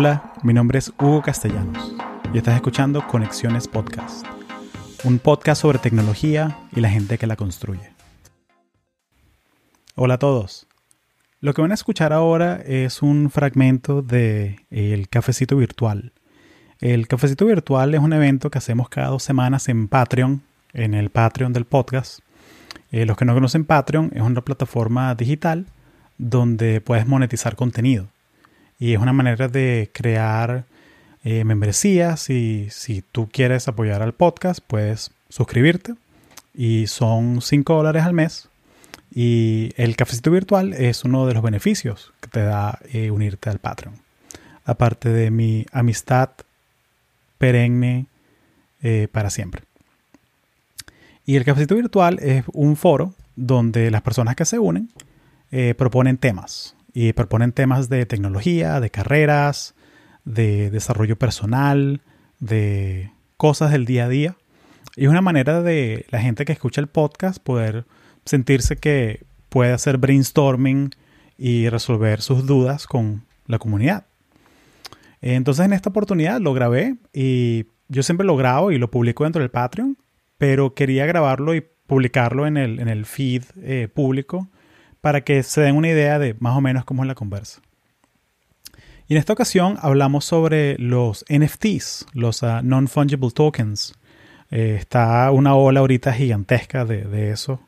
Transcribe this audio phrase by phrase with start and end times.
[0.00, 1.92] Hola, mi nombre es Hugo Castellanos
[2.32, 4.24] y estás escuchando Conexiones Podcast,
[5.02, 7.90] un podcast sobre tecnología y la gente que la construye.
[9.96, 10.68] Hola a todos.
[11.40, 16.12] Lo que van a escuchar ahora es un fragmento de El Cafecito Virtual.
[16.78, 20.42] El Cafecito Virtual es un evento que hacemos cada dos semanas en Patreon,
[20.74, 22.20] en el Patreon del podcast.
[22.92, 25.66] Eh, los que no conocen Patreon es una plataforma digital
[26.18, 28.06] donde puedes monetizar contenido.
[28.78, 30.64] Y es una manera de crear
[31.24, 35.94] eh, membresías y si tú quieres apoyar al podcast, puedes suscribirte.
[36.54, 38.48] Y son 5 dólares al mes.
[39.12, 43.58] Y el cafecito virtual es uno de los beneficios que te da eh, unirte al
[43.58, 43.96] Patreon.
[44.64, 46.30] Aparte de mi amistad
[47.38, 48.06] perenne
[48.82, 49.62] eh, para siempre.
[51.26, 54.90] Y el cafecito virtual es un foro donde las personas que se unen
[55.76, 59.76] proponen temas y proponen temas de tecnología, de carreras,
[60.24, 62.00] de desarrollo personal,
[62.40, 64.36] de cosas del día a día.
[64.96, 67.84] Y es una manera de la gente que escucha el podcast poder
[68.24, 70.90] sentirse que puede hacer brainstorming
[71.38, 74.06] y resolver sus dudas con la comunidad.
[75.20, 79.40] Entonces en esta oportunidad lo grabé y yo siempre lo grabo y lo publico dentro
[79.40, 79.98] del Patreon,
[80.36, 84.48] pero quería grabarlo y publicarlo en el, en el feed eh, público
[85.08, 87.62] para que se den una idea de más o menos cómo es la conversa.
[89.06, 93.94] Y en esta ocasión hablamos sobre los NFTs, los ah, Non-Fungible Tokens.
[94.50, 97.58] Eh, está una ola ahorita gigantesca de, eso.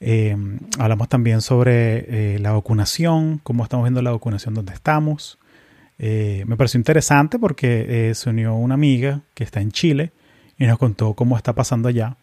[0.00, 0.36] Eh,
[0.76, 5.38] hablamos también sobre eh, la vacunación, cómo estamos viendo la vacunación donde estamos.
[5.96, 10.10] me pareció interesante porque se unió una amiga que está en Chile
[10.58, 12.16] y nos contó cómo está pasando allá.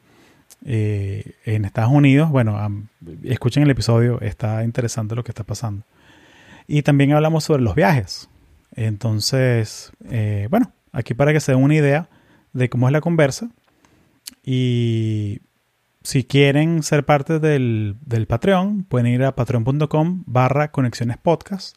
[0.63, 2.29] Eh, en Estados Unidos.
[2.29, 2.59] Bueno,
[3.23, 5.85] escuchen el episodio, está interesante lo que está pasando.
[6.67, 8.29] Y también hablamos sobre los viajes.
[8.75, 12.09] Entonces, eh, bueno, aquí para que se den una idea
[12.53, 13.49] de cómo es la conversa.
[14.43, 15.39] Y
[16.03, 21.75] si quieren ser parte del, del Patreon, pueden ir a patreon.com barra conexiones podcast.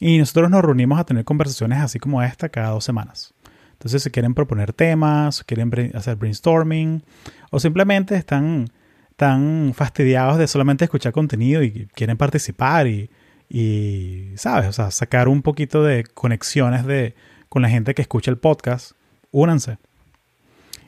[0.00, 3.32] Y nosotros nos reunimos a tener conversaciones así como esta cada dos semanas.
[3.74, 7.02] Entonces, si quieren proponer temas, quieren hacer brainstorming
[7.50, 8.70] o simplemente están
[9.16, 13.10] tan fastidiados de solamente escuchar contenido y quieren participar y,
[13.48, 14.68] y, ¿sabes?
[14.68, 17.14] O sea, sacar un poquito de conexiones de,
[17.48, 18.92] con la gente que escucha el podcast,
[19.30, 19.78] únanse.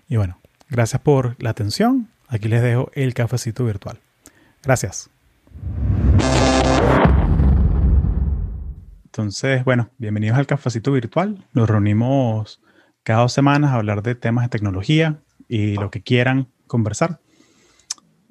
[0.08, 0.38] Y bueno,
[0.70, 2.08] gracias por la atención.
[2.28, 3.98] Aquí les dejo el cafecito virtual.
[4.62, 5.10] Gracias.
[9.04, 11.44] Entonces, bueno, bienvenidos al cafecito virtual.
[11.52, 12.60] Nos reunimos
[13.06, 17.20] cada dos semanas a hablar de temas de tecnología y lo que quieran conversar.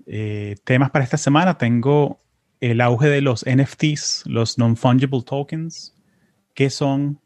[0.06, 2.20] Eh, temas para esta semana tengo
[2.60, 5.96] el auge de los NFTs, los non-fungible tokens.
[6.54, 7.22] ¿Qué son?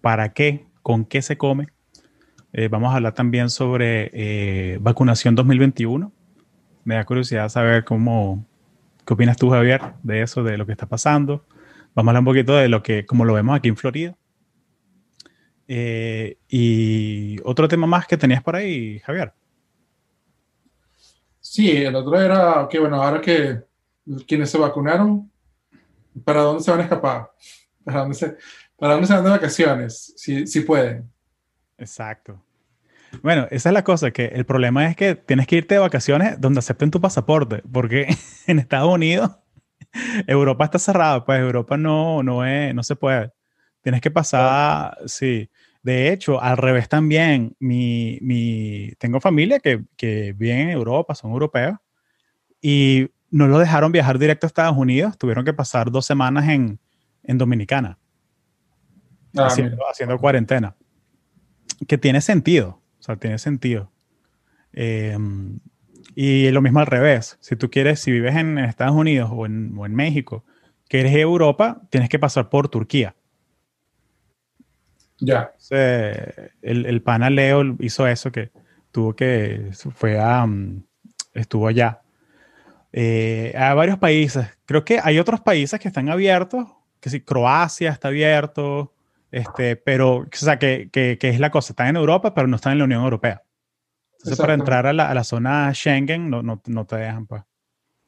[0.00, 0.64] ¿Para qué?
[0.80, 1.66] ¿Con qué se come?
[2.52, 6.12] Eh, vamos a hablar también sobre eh, vacunación 2021.
[6.84, 8.46] Me da curiosidad saber cómo,
[9.04, 11.44] qué opinas tú, Javier, de eso, de lo que está pasando.
[11.96, 14.16] Vamos a hablar un poquito de lo que, como lo vemos aquí en Florida.
[15.72, 19.32] Eh, y otro tema más que tenías por ahí, Javier.
[21.38, 23.60] Sí, el otro era que, bueno, ahora que
[24.26, 25.30] quienes se vacunaron,
[26.24, 27.30] ¿para dónde se van a escapar?
[27.84, 28.36] ¿Para dónde se,
[28.76, 30.12] para dónde se van de vacaciones?
[30.16, 31.08] Si, si pueden.
[31.78, 32.44] Exacto.
[33.22, 36.40] Bueno, esa es la cosa, que el problema es que tienes que irte de vacaciones
[36.40, 38.08] donde acepten tu pasaporte, porque
[38.48, 39.30] en Estados Unidos,
[40.26, 43.30] Europa está cerrada, pues Europa no, no, es, no se puede.
[43.82, 45.48] Tienes que pasar, sí.
[45.82, 51.32] De hecho, al revés también, mi, mi, tengo familia que, que vive en Europa, son
[51.32, 51.78] europeos,
[52.60, 56.78] y no lo dejaron viajar directo a Estados Unidos, tuvieron que pasar dos semanas en,
[57.22, 57.98] en Dominicana,
[59.36, 60.76] ah, haciendo, haciendo, cuarentena.
[61.86, 63.90] Que tiene sentido, o sea, tiene sentido.
[64.72, 65.60] Em,
[66.14, 69.72] y lo mismo al revés, si tú quieres, si vives en Estados Unidos o en,
[69.78, 70.44] o en México,
[70.88, 73.14] que eres de Europa, tienes que pasar por Turquía.
[75.20, 75.52] Ya.
[75.70, 78.50] el, el pana Leo hizo eso que
[78.90, 80.82] tuvo que, fue a, mm,
[81.34, 82.00] estuvo allá.
[82.92, 84.46] Eh, hay varios países.
[84.66, 86.66] Creo que hay otros países que están abiertos,
[87.00, 88.94] que sí, Croacia está abierto,
[89.30, 92.56] este, pero, o sea, que, que, que, es la cosa, están en Europa, pero no
[92.56, 93.42] están en la Unión Europea.
[94.18, 97.42] Entonces, para entrar a la, a la zona Schengen, no, no, no, te dejan, pues.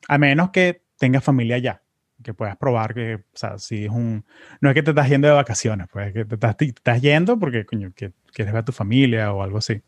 [0.09, 1.83] A menos que tengas familia allá
[2.23, 4.25] que puedas probar que, o sea, si es un,
[4.61, 7.39] no es que te estás yendo de vacaciones, pues es que te estás, estás yendo
[7.39, 9.83] porque, coño, que quieres ver a tu familia o algo así.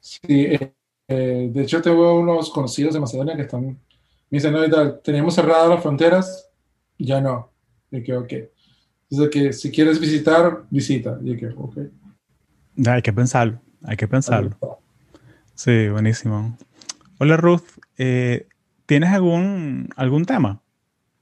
[0.00, 0.72] Sí, eh,
[1.08, 3.78] eh, de hecho tengo unos conocidos de Macedonia que están, me
[4.30, 6.50] dicen, no, teníamos cerradas las fronteras,
[6.98, 7.50] ya no.
[7.90, 8.32] Y que, ok.
[9.10, 11.18] Desde que si quieres visitar, visita.
[11.22, 11.54] Y que,
[12.86, 14.56] Hay que pensarlo, hay que pensarlo.
[15.54, 16.56] Sí, buenísimo.
[17.18, 17.62] Hola Ruth,
[17.98, 18.48] eh,
[18.92, 20.60] ¿tienes algún, algún tema?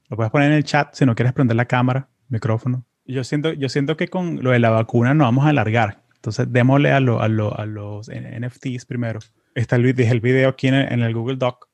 [0.09, 2.85] Lo puedes poner en el chat si no quieres prender la cámara, micrófono.
[3.05, 6.03] Yo siento, yo siento que con lo de la vacuna nos vamos a alargar.
[6.15, 9.19] Entonces, démosle a, a, los NFTs primero.
[9.55, 11.69] Está el, el video aquí en en el Google Doc.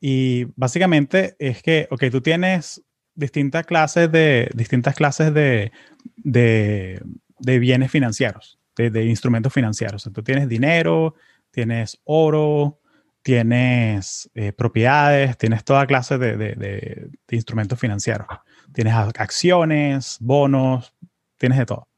[0.00, 2.82] Y básicamente es que, ok, tú tienes
[3.14, 5.70] distintas clases de, distintas clases de,
[6.16, 7.00] de,
[7.38, 10.10] de bienes financieros, de, de, instrumentos financieros.
[10.12, 11.14] Tú tienes dinero,
[11.52, 12.80] tienes oro,
[13.26, 18.28] tienes eh, propiedades, tienes toda clase de, instrumentos financieros.
[18.72, 20.94] Tienes acciones, bonos,
[21.36, 21.88] tienes de todo.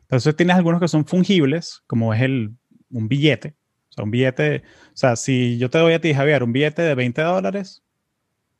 [0.00, 2.54] Entonces tienes algunos que son fungibles, como es el,
[2.90, 3.56] un billete.
[3.90, 6.80] O sea, un billete, o sea, si yo te doy a ti, Javier, un billete
[6.80, 7.82] de 20 dólares,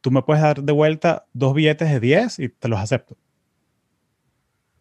[0.03, 3.17] tú me puedes dar de vuelta dos billetes de 10 y te los acepto.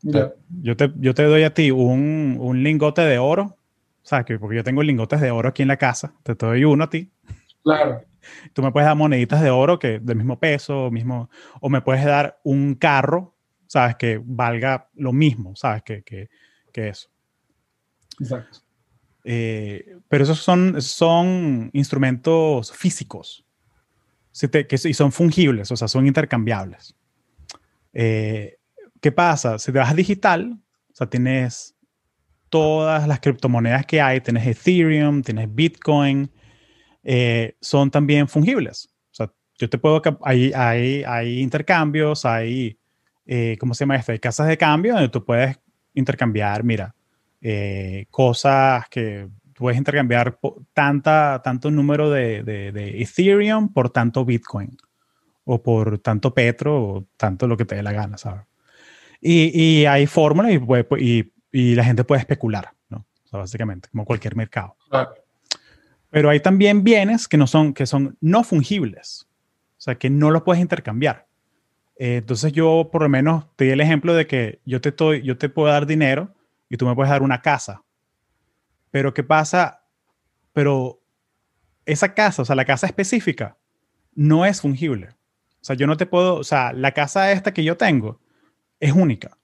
[0.01, 3.55] yo, te, yo te doy a ti un, un, lingote de oro,
[4.03, 6.85] sea, que porque yo tengo lingotes de oro aquí en la casa, te doy uno
[6.85, 7.11] a ti.
[7.63, 8.03] Claro.
[8.53, 11.29] Tú me puedes dar moneditas de oro que del mismo peso, mismo,
[11.61, 13.35] o me puedes dar un carro,
[13.67, 16.29] sabes, que valga lo mismo, sabes, que, que,
[16.71, 17.09] que eso.
[18.19, 18.59] Exacto.
[19.23, 23.45] Eh, pero esos son, son instrumentos físicos
[24.47, 26.95] que, y son fungibles, o sea, son intercambiables.
[27.93, 28.57] Eh,
[29.01, 29.59] ¿Qué pasa?
[29.59, 30.57] Si te vas digital,
[30.91, 31.75] o sea, tienes
[32.49, 36.31] todas las criptomonedas que hay, tienes Ethereum, tienes Bitcoin,
[37.03, 38.89] eh, son también fungibles.
[39.11, 42.77] O sea, yo te puedo, hay, hay, hay intercambios, hay,
[43.25, 44.11] eh, ¿cómo se llama esto?
[44.11, 45.59] Hay casas de cambio donde tú puedes
[45.93, 46.95] intercambiar, mira,
[48.09, 49.29] cosas que
[49.59, 50.39] puedes intercambiar
[50.73, 54.75] tanta, tanto número de, de, Ethereum por tanto Bitcoin
[55.43, 58.45] o por tanto Petro o tanto lo que te dé la gana, ¿sabes?
[59.21, 60.59] Y, y hay fórmulas y,
[60.97, 63.05] y, y, la gente puede especular, ¿no?
[63.25, 64.75] O sea, básicamente, como cualquier mercado.
[66.09, 69.27] Pero hay también bienes que no son, que son no fungibles,
[69.77, 71.27] o sea, que no los puedes intercambiar.
[71.97, 75.21] Eh, entonces yo por lo menos te di el ejemplo de que yo te, estoy,
[75.21, 76.33] yo te puedo dar dinero
[76.69, 77.83] y tú me puedes dar una casa
[78.91, 79.83] pero ¿qué pasa?
[80.53, 81.01] Pero
[81.85, 83.57] esa casa, o sea, la casa específica,
[84.15, 85.09] no es fungible.
[85.61, 88.19] O sea, yo no te puedo, o sea, la casa esta que yo tengo
[88.79, 89.37] es única.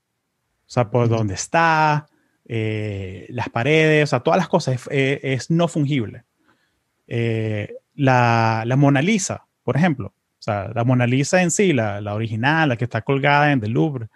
[0.67, 2.07] O sea, por dónde está,
[2.47, 6.23] eh, las paredes, o sea, todas las cosas es, no fungible.
[7.07, 12.01] Eh, la, la, Mona Lisa, por ejemplo, o sea, la Mona Lisa en sí, la,
[12.01, 14.07] la original, la que está colgada en el Louvre,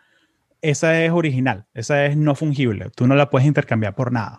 [0.61, 2.89] esa es original, esa es no fungible.
[2.95, 4.37] Tú no la puedes intercambiar por nada.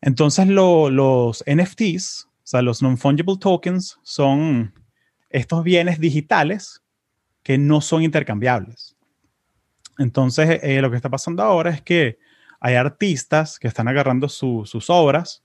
[0.00, 4.74] Entonces los NFTs, o sea, los non-fungible tokens, son
[5.30, 6.82] estos bienes digitales
[7.42, 8.93] que no son intercambiables.
[9.98, 12.18] Entonces, eh, lo que está pasando ahora es que
[12.60, 15.44] hay artistas que están agarrando sus obras,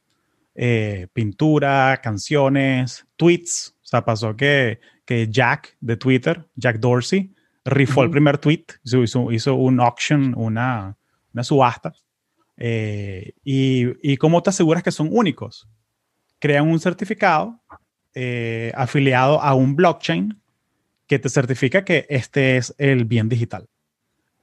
[0.56, 3.76] eh, pintura, canciones, tweets.
[3.84, 7.34] O sea, pasó que, que Jack de Twitter, Jack Dorsey,
[7.66, 10.98] rifó el primer tweet, hizo, hizo un auction, una,
[11.34, 11.94] una subasta
[12.62, 15.68] eh, y, cómo te aseguras que son únicos?
[16.40, 17.60] Crean un certificado
[18.14, 20.42] eh, afiliado a un blockchain
[21.08, 23.68] que te certifica que este es el bien digital.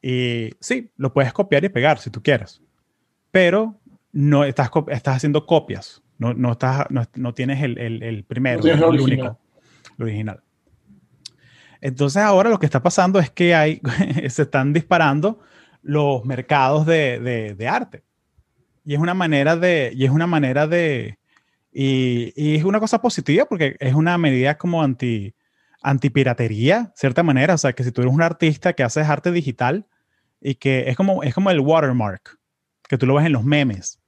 [0.03, 2.63] Y sí, lo puedes copiar y pegar si tú quieres,
[3.31, 3.79] pero
[4.13, 9.39] no estás, estás haciendo copias, no, no, estás, no, tienes el, el, primero, el único,
[9.99, 10.43] el original.
[11.81, 13.81] Entonces ahora lo que está pasando es que hay,
[14.29, 15.41] se están disparando
[15.83, 18.03] los mercados de, de, de arte.
[18.85, 21.19] Y es una manera de, y es una manera de,
[21.73, 25.35] y, y, es una cosa positiva porque es una medida como anti,
[25.87, 27.55] antipiratería, cierta manera.
[27.55, 29.87] O sea, que si tú eres un artista que haces arte digital
[30.41, 32.39] y que es como, es como el watermark,
[32.89, 34.01] que tú lo ves en los memes.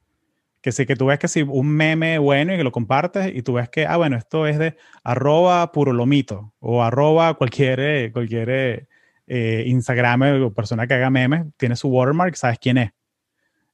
[0.60, 3.42] Que si que tú ves que si un meme bueno y que lo compartes y
[3.42, 8.88] tú ves que, ah, bueno, esto es de arroba puro lomito o arroba cualquier, cualquier
[9.28, 12.90] eh, Instagram o persona que haga memes, tiene su watermark, sabes quién es.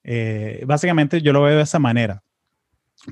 [0.02, 2.23] Eh, básicamente yo lo veo de esa manera.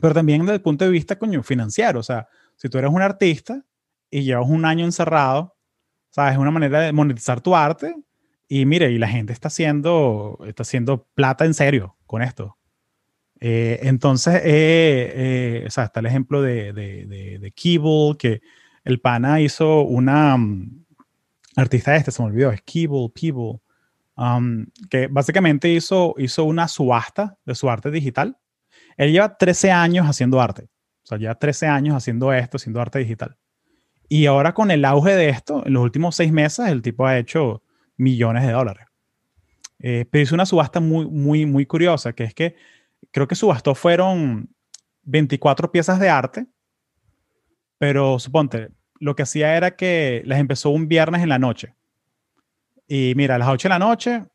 [0.03, 3.01] Pero también desde el punto de vista coño, financiero, o sea, si tú eres un
[3.01, 3.65] artista
[4.12, 5.57] y llevas un año encerrado,
[6.11, 6.35] ¿sabes?
[6.35, 7.97] Es una manera de monetizar tu arte
[8.49, 12.59] y mire, y la gente está haciendo, está haciendo plata en serio con esto.
[13.40, 18.40] Eh, entonces, eh, o sea, está el ejemplo de, de, de, de que
[18.85, 20.85] el pana hizo una um,
[21.57, 23.61] artista este, se me olvidó, es Keeble, Peeble,
[24.14, 28.38] Um, que básicamente hizo, hizo una subasta de su arte digital.
[28.97, 30.64] Él lleva 13 años haciendo arte,
[31.02, 33.38] o sea, lleva 13 años haciendo esto, haciendo arte digital.
[34.14, 37.16] Y ahora con el auge de esto, en los últimos seis meses, el tipo ha
[37.16, 37.62] hecho
[37.97, 38.85] millones de dólares.
[39.78, 42.54] Eh, pero hizo una subasta muy, muy, muy curiosa, que es que
[43.11, 44.50] creo que subastó fueron
[45.04, 46.47] 24 piezas de arte,
[47.78, 48.69] pero suponte,
[49.00, 51.75] lo que hacía era que las empezó un viernes en la noche.
[52.87, 54.26] Y mira, a las 8 de la noche,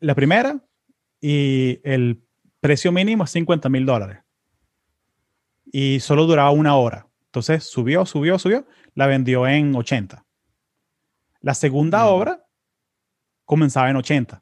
[0.00, 0.64] la primera,
[1.20, 2.24] y el
[2.58, 4.20] precio mínimo es 50 mil dólares.
[5.70, 7.06] Y solo duraba una hora.
[7.34, 8.64] Entonces subió, subió, subió,
[8.94, 10.24] la vendió en 80.
[11.40, 12.46] La segunda obra
[13.44, 14.40] comenzaba en 80.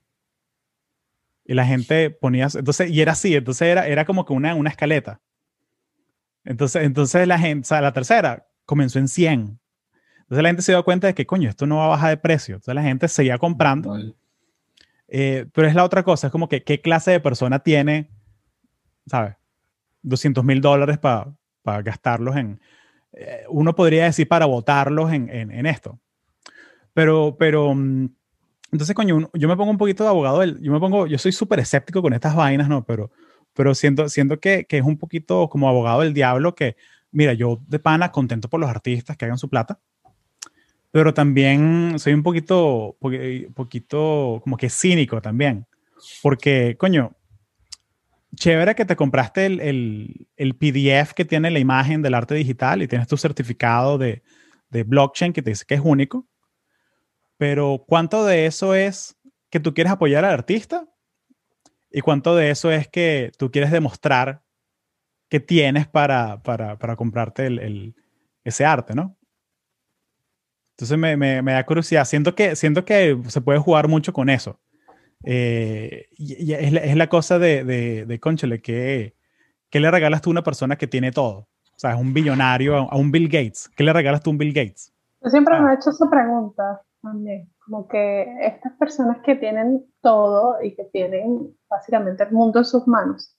[1.46, 4.68] Y la gente ponía, entonces, y era así, entonces era, era como que una, una
[4.68, 5.22] escaleta.
[6.44, 9.58] Entonces, entonces la gente, o sea, la tercera comenzó en 100.
[10.20, 12.18] Entonces la gente se dio cuenta de que, coño, esto no va a bajar de
[12.18, 12.56] precio.
[12.56, 13.96] Entonces la gente seguía comprando.
[15.08, 18.10] Eh, pero es la otra cosa, es como que qué clase de persona tiene,
[19.06, 19.36] ¿sabes?
[20.02, 21.34] 200 mil dólares para
[21.80, 22.60] gastarlos en...
[23.12, 25.98] Eh, uno podría decir para votarlos en, en, esto.
[26.94, 28.08] Pero, pero, mm,
[28.72, 31.60] entonces, coño, yo me pongo un poquito de abogado, yo me pongo, yo soy súper
[31.60, 32.84] escéptico con estas vainas, ¿no?
[32.84, 33.10] Pero,
[33.54, 36.76] pero siento, siento que, que, es un poquito como abogado del diablo que,
[37.10, 39.78] mira, yo de pana contento por los artistas que hagan su plata,
[40.90, 42.96] pero también soy un poquito,
[43.54, 45.66] poquito como que cínico también,
[46.22, 47.12] porque, coño,
[48.36, 52.82] chévere que te compraste el, el, el, PDF que tiene la imagen del arte digital
[52.82, 54.22] y tienes tu certificado de,
[54.70, 56.26] de blockchain que te dice que es único,
[57.36, 59.16] pero ¿cuánto de eso es
[59.50, 60.88] que tú quieres apoyar al artista?
[61.90, 64.42] ¿Y cuánto de eso es que tú quieres demostrar
[65.28, 67.94] que tienes para, para, para comprarte el,
[68.44, 69.18] ese arte, ¿no?
[70.72, 72.04] Entonces me, me, me, da curiosidad.
[72.06, 74.60] Siento que, siento que se puede jugar mucho con eso.
[75.24, 79.14] Eh, y, y es, la, es, la, cosa de, de, de Conchele, que,
[79.70, 81.48] ¿qué le regalas tú a una persona que tiene todo?
[81.74, 83.70] O sea, es un billonario, a, a un Bill Gates.
[83.76, 84.92] ¿Qué le regalas tú a un Bill Gates?
[85.20, 85.60] Yo siempre ah.
[85.60, 90.84] me he hecho esa pregunta también, como que estas personas que tienen todo y que
[90.84, 93.36] tienen básicamente el mundo en sus manos,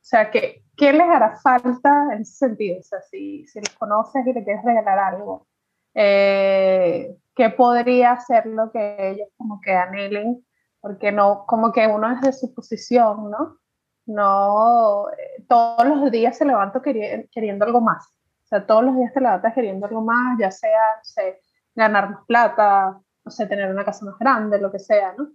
[0.00, 2.78] o sea, que, ¿qué les hará falta en ese sentido?
[2.78, 5.46] O sea, si, si les conoces y le quieres regalar algo,
[5.94, 10.42] eh, ¿qué podría ser lo que ellos como que anhelen?
[10.88, 13.58] Porque no, como que uno es de su posición, ¿no?
[14.06, 18.06] No, eh, todos los días se levanta queriendo, queriendo algo más.
[18.06, 21.42] O sea, todos los días te levantas queriendo algo más, ya sea, no sé,
[21.74, 25.28] ganar más plata, no sé, tener una casa más grande, lo que sea, ¿no?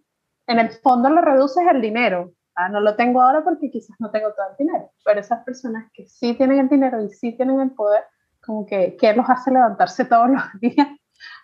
[0.48, 2.32] En el fondo le reduces el dinero.
[2.56, 5.92] Ah, no lo tengo ahora porque quizás no tengo todo el dinero, pero esas personas
[5.94, 8.06] que sí tienen el dinero y sí tienen el poder,
[8.44, 10.88] como que, ¿qué los hace levantarse todos los días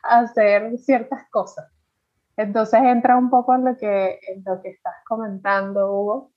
[0.02, 1.72] a hacer ciertas cosas?
[2.40, 4.18] Entonces entra un poco en lo que,
[4.64, 6.32] estás comentando, Hugo,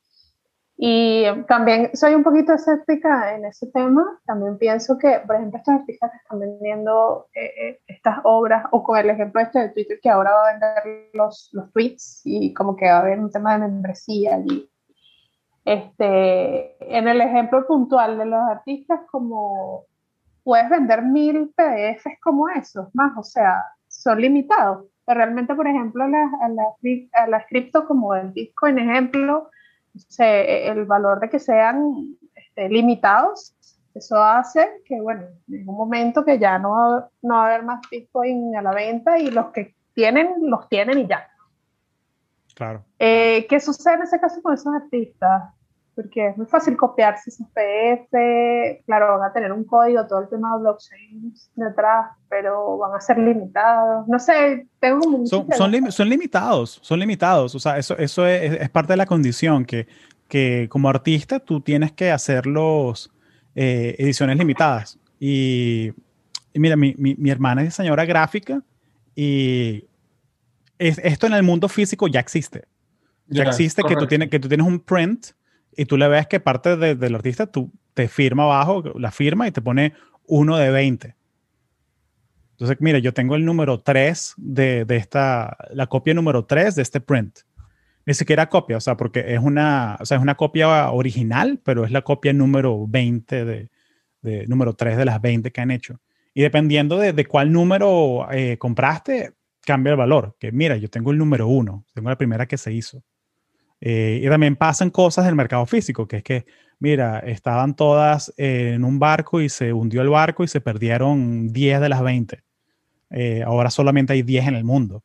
[0.77, 4.21] y también soy un poquito escéptica en ese tema.
[4.27, 8.83] También pienso que, por ejemplo, estos artistas que están vendiendo eh, eh, estas obras, o
[8.83, 12.53] con el ejemplo este de Twitter, que ahora va a vender los, los tweets y
[12.53, 14.69] como que va a haber un tema de membresía allí.
[15.65, 19.85] Este, en el ejemplo puntual de los artistas, como
[20.43, 24.92] puedes vender mil PDFs como esos, más, o sea, son limitados.
[25.05, 26.63] Pero realmente, por ejemplo, las a la,
[27.15, 29.51] a la cripto como el Bitcoin, ejemplo,
[29.95, 33.55] se, el valor de que sean este, limitados,
[33.95, 37.81] eso hace que, bueno, en un momento que ya no, no va a haber más
[37.91, 41.29] Bitcoin a la venta y los que tienen, los tienen y ya.
[42.55, 42.85] Claro.
[42.99, 45.53] Eh, ¿Qué sucede en ese caso con esos artistas?
[45.95, 50.29] Porque es muy fácil copiarse esos PDF, claro, van a tener un código, todo el
[50.29, 54.09] tema de blockchain detrás, pero van a ser limitados.
[54.09, 58.27] No sé, tengo un son, son, lim son, limitados, son limitados, o sea, eso, eso
[58.27, 59.87] es, es, parte de la condición, que,
[60.29, 63.13] que como artista tú tienes que hacer los
[63.55, 64.99] eh, ediciones limitadas.
[65.21, 65.93] Y,
[66.55, 68.63] y mira, mi, mi, mi, hermana es diseñadora gráfica
[69.15, 69.85] y
[70.79, 72.65] es, esto en el mundo físico ya existe.
[73.29, 75.29] Ya yeah, existe que tú, tienes, que tú tienes un print
[75.77, 79.47] y tú le ves que parte de, del artista tú te firma abajo la firma
[79.47, 79.95] y te pone
[80.27, 81.15] uno de 20.
[82.53, 86.83] Entonces, mira, yo tengo el número 3 de, de, esta, la copia número 3 de
[86.83, 87.41] este print.
[88.07, 91.85] Ni siquiera copia, o sea, porque es una, o sea, es una copia original, pero
[91.85, 93.71] es la copia número 20 de,
[94.23, 96.01] de número 3 de las 20 que han hecho.
[96.35, 100.37] Y dependiendo de, de cuál número eh, compraste, cambia el valor.
[100.39, 103.03] Que mira, yo tengo el número 1, tengo la primera que se hizo.
[103.85, 106.47] Eh, y también pasan cosas del mercado físico, que es que,
[106.79, 111.53] mira, estaban todas eh, en un barco y se hundió el barco y se perdieron
[111.53, 112.45] 10 de las 20.
[113.11, 115.03] Eh, ahora solamente hay 10 en el mundo.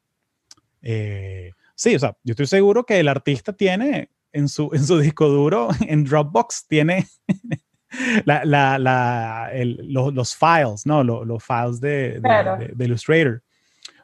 [0.84, 5.00] Eh, sí, o sea, yo estoy seguro que el artista tiene en su, en su
[5.00, 7.07] disco duro, en Dropbox, tiene
[8.25, 11.03] la, la, la, el, los, los, files, ¿no?
[11.03, 12.57] Los, los files de, de, claro.
[12.57, 13.41] de, de Illustrator.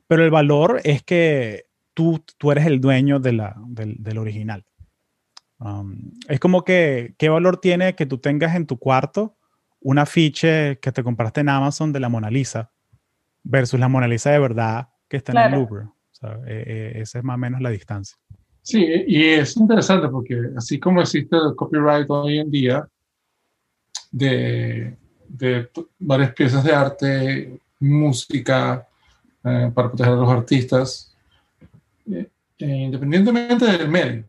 [0.08, 4.66] Pero el valor es que tú, tú eres el dueño de la, del, del original.
[5.60, 9.38] Um, es como que, ¿qué valor tiene que tú tengas en tu cuarto
[9.80, 12.72] un afiche que te compraste en Amazon de la Mona Lisa
[13.44, 15.86] versus la Mona Lisa de verdad que está en el Louvre?
[15.86, 18.18] O sea, eh, esa es más o menos la distancia.
[18.62, 22.88] Sí, y es interesante porque así como existe el copyright hoy en día
[24.12, 24.98] de,
[25.28, 25.70] de
[26.00, 28.88] varias piezas de arte, música,
[29.44, 31.13] eh, para proteger a los artistas,
[32.12, 32.28] eh,
[32.60, 34.24] independientemente del medio,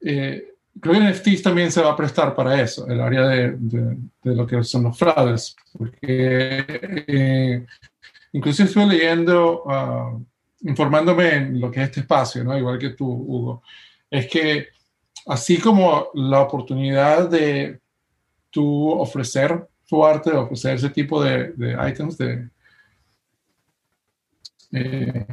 [0.00, 4.34] eh, creo que NFTs también se va a prestar para eso, el área de, de,
[4.34, 6.64] lo que son los fraudes, porque
[7.06, 7.66] eh,
[8.32, 10.24] incluso estuve leyendo, uh,
[10.62, 12.56] informándome en lo que es este espacio, ¿no?
[12.56, 13.62] igual que tú, Hugo,
[14.10, 14.68] es que
[15.26, 17.80] así como la oportunidad de
[18.50, 22.48] tú ofrecer tu arte, ofrecer ese tipo de, de items, de,
[24.72, 25.26] eh,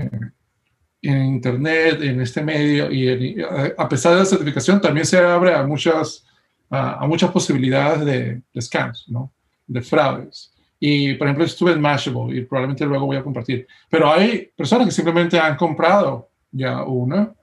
[1.02, 3.42] en Internet, en este medio, y
[3.78, 6.26] a pesar de la certificación, también se abre a muchas,
[6.70, 9.32] a, muchas posibilidades de, de, scams, ¿no?
[9.68, 10.54] de fraudes.
[10.80, 13.68] Y, por ejemplo, estuve en Mashable y probablemente luego voy a compartir.
[13.90, 17.34] Pero hay personas que simplemente han comprado ya una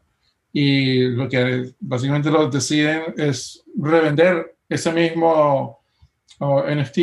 [0.52, 5.80] y lo que básicamente lo deciden es revender ese mismo
[6.40, 6.98] NFT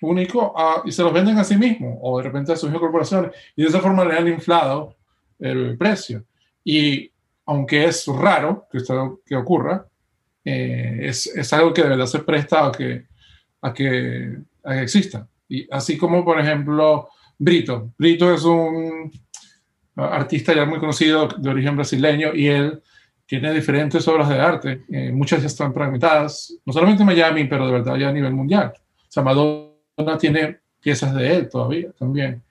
[0.00, 0.54] único
[0.84, 3.68] y se los venden a sí mismos o de repente a sus corporaciones y de
[3.68, 4.94] esa forma le han inflado
[5.38, 6.24] el precio.
[6.64, 7.10] Y
[7.46, 9.86] aunque es raro que esto que ocurra,
[10.44, 13.06] eh, es, es, algo que de verdad se presta a que,
[13.62, 15.26] a que, exista.
[15.48, 17.92] Y así como, por ejemplo, Brito.
[17.96, 19.10] Brito es un
[19.96, 22.82] artista ya muy conocido de origen brasileño y él
[23.26, 24.84] tiene diferentes obras de arte.
[24.90, 28.32] Eh, muchas ya están fragmentadas, no solamente en Miami, pero de verdad ya a nivel
[28.32, 28.72] mundial.
[28.74, 32.42] O sea, Madonna tiene piezas de él todavía también.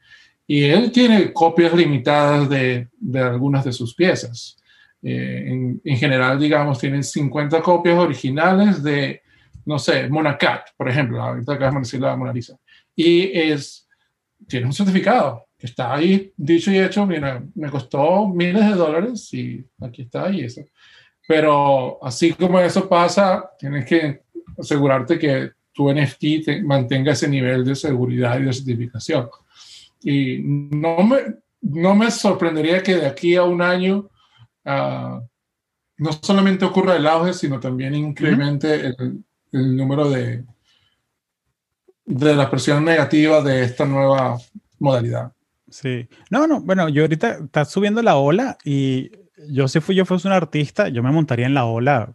[0.47, 4.57] Y él tiene copias limitadas de, de algunas de sus piezas.
[5.03, 9.21] Eh, en, en, general, digamos, tienen 50 copias originales de,
[9.65, 12.57] no sé, Monacat, por ejemplo, ahorita acabamos de decir la Mona Lisa.
[12.95, 13.87] Y es,
[14.47, 19.33] tiene un certificado que está ahí, dicho y hecho, mira, me costó miles de dólares
[19.33, 20.61] y aquí está y eso.
[21.27, 24.21] Pero así como eso pasa, tienes que
[24.57, 29.27] asegurarte que tu NFT te mantenga ese nivel de seguridad y de certificación.
[30.01, 31.17] Y no me,
[31.61, 34.09] no me sorprendería que de aquí a un año
[34.65, 35.21] uh,
[35.97, 40.43] no solamente ocurra el auge, sino también incremente el, el, número de,
[42.05, 44.37] de la presión negativa de esta nueva
[44.79, 45.31] modalidad.
[45.69, 46.07] Sí.
[46.29, 49.11] No, no, bueno, yo ahorita está subiendo la ola y
[49.49, 52.13] yo si fui, yo fuese un artista, yo me montaría en la ola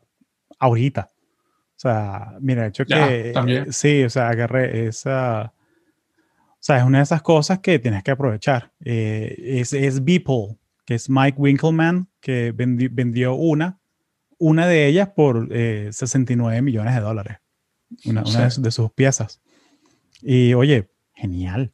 [0.58, 1.10] ahorita.
[1.10, 3.32] O sea, mira, de hecho que...
[3.34, 3.72] También.
[3.72, 5.52] Sí, o sea, agarré esa
[6.64, 8.72] sea, es una de esas cosas que tienes que aprovechar.
[8.85, 13.81] Eh, es, es Beeple, que es Mike Winkleman, que vendió una,
[14.38, 17.38] una de ellas por 69 eh, millones de dólares.
[18.05, 19.42] Una, una de, sus piezas.
[20.20, 21.72] Y oye, genial.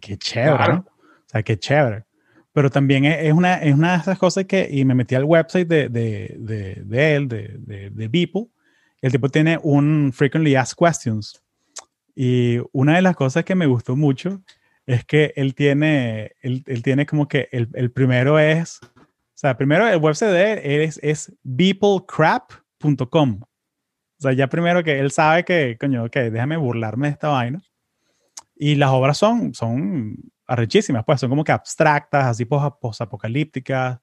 [0.00, 0.86] Qué chévere, ¿no?
[0.88, 2.04] O sea, qué chévere.
[2.54, 5.68] Pero también es una, es una de esas cosas que, y me metí al website
[5.68, 8.46] de, de, de, de él, de, de, de Beeple.
[9.02, 11.42] El tipo tiene un Frequently Asked Questions
[12.14, 14.42] y una de las cosas que me gustó mucho
[14.86, 18.88] es que él tiene, él, él tiene como que el, el, primero es, o
[19.34, 23.40] sea, primero el website de él es, es beeplecrap.com.
[23.42, 27.62] O sea, ya primero que él sabe que, coño, ok, déjame burlarme de esta vaina.
[28.54, 33.98] Y las obras son, son arrechísimas, pues son como que abstractas, así posapocalípticas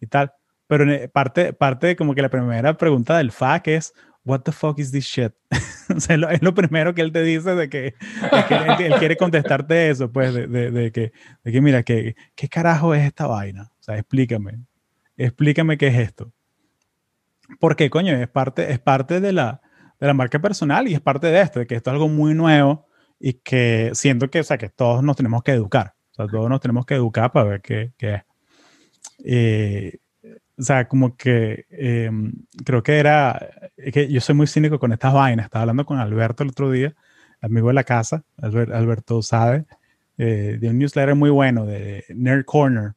[0.00, 0.32] y tal.
[0.66, 4.78] Pero parte, parte de como que la primera pregunta del FAQ es, what the fuck
[4.78, 5.32] is this shit?
[5.94, 7.94] o sea, es lo primero que él te dice de que,
[8.80, 11.12] él, quiere contestarte eso, pues, de, de, que,
[11.44, 13.72] de que, mira, que, ¿qué carajo es esta vaina?
[13.80, 14.60] O sea, explícame,
[15.16, 16.32] explícame qué es esto.
[17.60, 19.60] Porque, coño, es parte, es parte de la,
[20.00, 22.34] de la marca personal y es parte de esto, de que esto es algo muy
[22.34, 22.86] nuevo
[23.18, 25.94] y que siento que, o sea, que todos nos tenemos que educar.
[26.12, 28.22] O sea, todos nos tenemos que educar para ver qué, qué es.
[29.24, 29.98] Eh,
[30.62, 32.32] o sea, como que em,
[32.64, 33.50] creo que era,
[33.92, 35.46] que yo soy muy cínico con estas vainas.
[35.46, 36.94] Estaba hablando con Alberto el otro día,
[37.40, 39.64] amigo de la casa, Alberto sabe,
[40.18, 42.92] eh, de un newsletter muy bueno de Nerd Corner.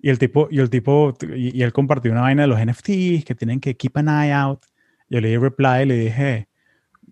[0.00, 3.36] Y el tipo, y el tipo, y, él compartió una vaina de los NFTs que
[3.36, 4.64] tienen que keep an eye out.
[5.08, 6.48] Yo le di reply y le dije,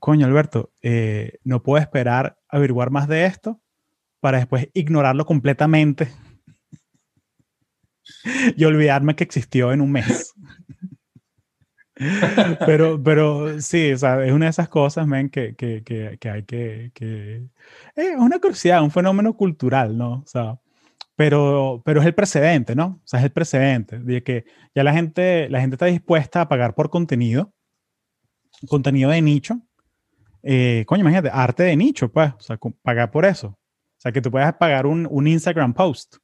[0.00, 3.60] coño Alberto, eh, no puedo esperar averiguar más de esto
[4.18, 6.08] para después ignorarlo completamente
[8.56, 10.34] y olvidarme que existió en un mes.
[12.66, 16.30] pero, pero sí, o sea, es una de esas cosas, men, que, que, que, que
[16.30, 16.90] hay que...
[16.94, 17.42] que
[17.94, 20.20] es una curiosidad, un fenómeno cultural, ¿no?
[20.20, 20.58] O sea,
[21.16, 23.00] pero, pero es el precedente, ¿no?
[23.02, 26.48] O sea, es el precedente de que ya la gente, la gente está dispuesta a
[26.48, 27.54] pagar por contenido,
[28.68, 29.60] contenido de nicho.
[30.42, 33.48] Eh, coño, imagínate, arte de nicho, pues, o sea, pagar por eso.
[33.48, 36.16] O sea, que tú puedas pagar un, un Instagram post,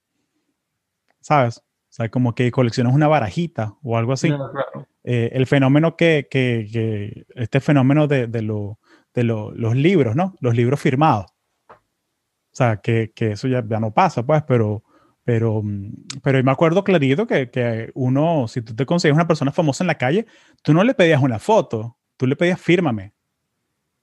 [1.20, 1.62] ¿sabes?
[1.92, 4.33] O sea, como que coleccionas una barajita o algo así.
[5.05, 8.78] Eh, el fenómeno que, que, que, este fenómeno de, de, lo,
[9.12, 10.35] de lo, los libros, ¿no?
[10.40, 11.26] Los libros firmados.
[11.68, 11.74] O
[12.55, 14.83] sea, que, que eso ya, ya, no pasa, pues, pero,
[15.22, 15.62] pero,
[16.22, 19.88] pero me acuerdo clarito que, que, uno, si tú te consigues una persona famosa en
[19.88, 20.24] la calle,
[20.62, 23.12] tú no le pedías una foto, tú le pedías fírmame.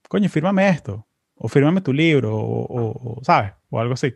[0.07, 3.51] Coño, fírmame esto, o fírmame tu libro, o, o, o ¿sabes?
[3.71, 4.13] O algo así.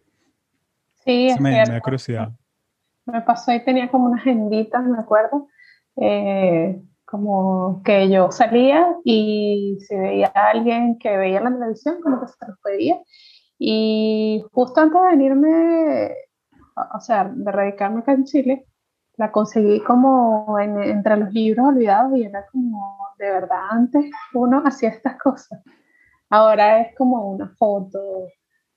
[1.03, 1.71] Sí, es me, cierto.
[1.71, 2.33] me da curiosidad.
[3.05, 5.47] Me pasó y tenía como unas agenditas, me acuerdo,
[5.97, 12.21] eh, como que yo salía y si veía a alguien que veía la televisión, como
[12.21, 12.99] que se los pedía.
[13.59, 16.11] Y justo antes de venirme,
[16.95, 18.65] o sea, de radicarme acá en Chile,
[19.17, 24.63] la conseguí como en, entre los libros olvidados y era como, de verdad, antes uno
[24.65, 25.61] hacía estas cosas.
[26.29, 27.99] Ahora es como una foto,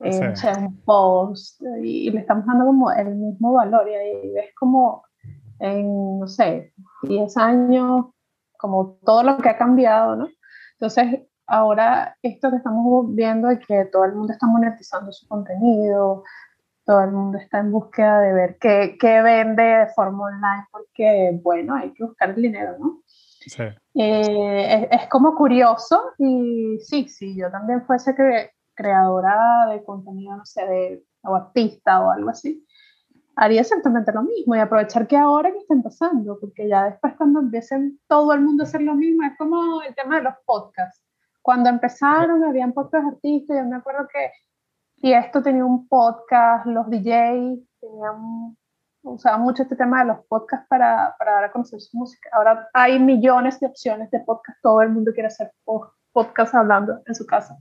[0.01, 0.25] eh, sí.
[0.25, 3.89] o sea, un post, y, y, le estamos dando como el mismo valor.
[3.89, 5.05] Y ahí ves como
[5.59, 8.07] en, no sé, 10 años,
[8.59, 10.29] como todo lo que ha cambiado, ¿no?
[10.73, 16.25] Entonces, ahora esto que estamos viendo es que todo el mundo está monetizando su contenido,
[16.85, 21.39] todo el mundo está en búsqueda de ver qué, qué vende de forma online, porque,
[21.43, 23.01] bueno, hay que buscar el dinero, ¿no?
[23.07, 23.63] Sí.
[23.95, 30.37] Eh, es, es, como curioso y sí, sí, yo también fuese cre creadora de contenido,
[30.37, 32.65] no sé, de, o artista o algo así,
[33.37, 37.41] haría exactamente lo mismo y aprovechar que ahora que está empezando, porque ya después cuando
[37.41, 41.03] empiecen todo el mundo a hacer lo mismo, es como el tema de los podcasts.
[41.43, 44.31] Cuando empezaron, habían podcasts artistas, yo me acuerdo que
[44.99, 48.57] y esto tenía un podcast, los DJs tenían,
[49.03, 52.31] usaban mucho este tema de los podcasts para, para, dar a conocer su música.
[52.33, 55.53] Ahora hay millones de opciones de podcast, todo el mundo quiere hacer
[56.13, 57.59] podcast hablando en su casa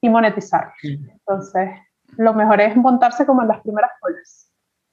[0.00, 0.72] y monetizar.
[0.82, 1.70] Entonces,
[2.16, 4.50] lo mejor es montarse como en las primeras olas.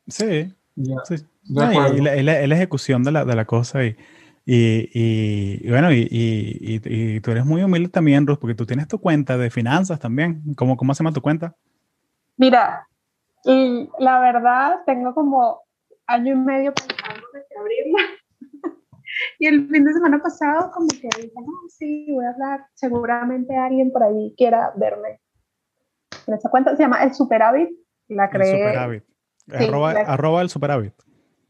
[0.07, 0.97] Sí, yeah.
[1.05, 1.15] sí.
[1.49, 3.95] No, y, la, y, la, y, la, ejecución de la, de la cosa y,
[4.45, 4.89] y,
[5.61, 9.37] y bueno, y, y, tú eres muy humilde también, Ruth, porque tú tienes tu cuenta
[9.37, 10.41] de finanzas también.
[10.55, 11.55] ¿Cómo, cómo se llama tu cuenta?
[12.37, 12.87] Mira,
[13.43, 15.61] y la verdad tengo como
[16.05, 18.16] año y medio pensando de abrirla.
[19.39, 22.67] Y el fin de semana pasado como que dije, no, sí, voy a hablar.
[22.73, 25.21] Seguramente alguien por ahí quiera verme.
[26.27, 27.69] En esa cuenta se llama El Superávit.
[28.07, 28.51] La creé.
[28.51, 29.03] El Superávit.
[29.47, 30.93] Sí, arroba, la, arroba el superávit.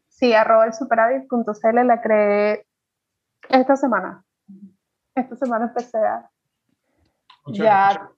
[0.08, 2.68] Sí, arroba el superávit.cl la creé
[3.50, 4.24] esta semana.
[5.16, 6.30] Esta semana empecé a...
[7.48, 8.12] Ya,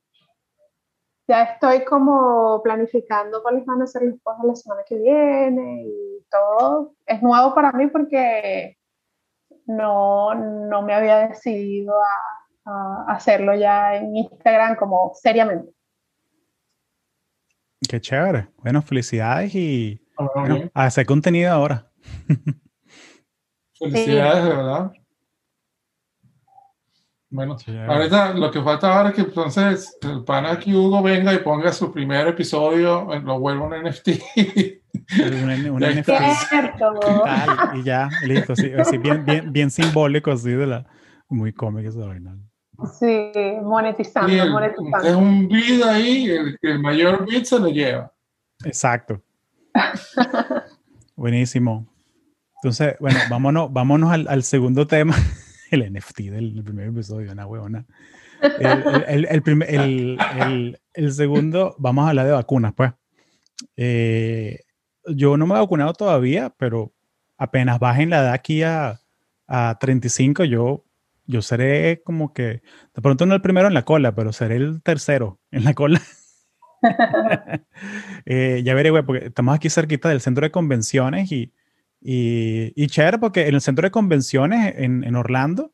[1.27, 5.83] ya estoy como planificando cuáles van a ser los posts de la semana que viene
[5.85, 6.95] y todo.
[7.05, 8.78] Es nuevo para mí porque
[9.69, 15.71] no, no me había decidido a, a hacerlo ya en Instagram como seriamente.
[17.87, 18.49] Qué chévere.
[18.57, 20.01] Bueno, felicidades y
[20.35, 21.89] bueno, a hacer contenido ahora.
[23.77, 24.49] Felicidades, sí.
[24.49, 24.91] de verdad.
[27.31, 31.39] Bueno, ahorita lo que falta ahora es que entonces el pana aquí Hugo venga y
[31.39, 34.09] ponga su primer episodio, lo vuelva un NFT.
[35.17, 36.07] un, un NFT.
[36.77, 40.85] Tal, y ya, listo, sí, así bien, bien, bien simbólico, así de la
[41.29, 42.37] muy cómico esa vaina.
[42.97, 45.07] Sí, monetizando, el, monetizando.
[45.07, 48.13] Es un bid ahí, el, el mayor bid se lo lleva.
[48.63, 49.21] Exacto.
[51.15, 51.87] Buenísimo.
[52.55, 55.15] Entonces, bueno, vámonos, vámonos al, al segundo tema
[55.71, 57.85] el NFT del primer episodio, una huevona.
[59.07, 62.93] El, el, el, segundo, vamos a hablar de vacunas, pues.
[63.75, 64.59] Eh,
[65.15, 66.93] yo no me he vacunado todavía, pero
[67.37, 68.99] apenas bajen la edad aquí a,
[69.47, 70.85] a 35, yo,
[71.25, 72.61] yo seré como que,
[72.93, 76.01] de pronto no el primero en la cola, pero seré el tercero en la cola.
[78.25, 81.53] eh, ya veré, güey, porque estamos aquí cerquita del centro de convenciones y,
[82.01, 85.73] y, y chévere porque en el centro de convenciones en, en Orlando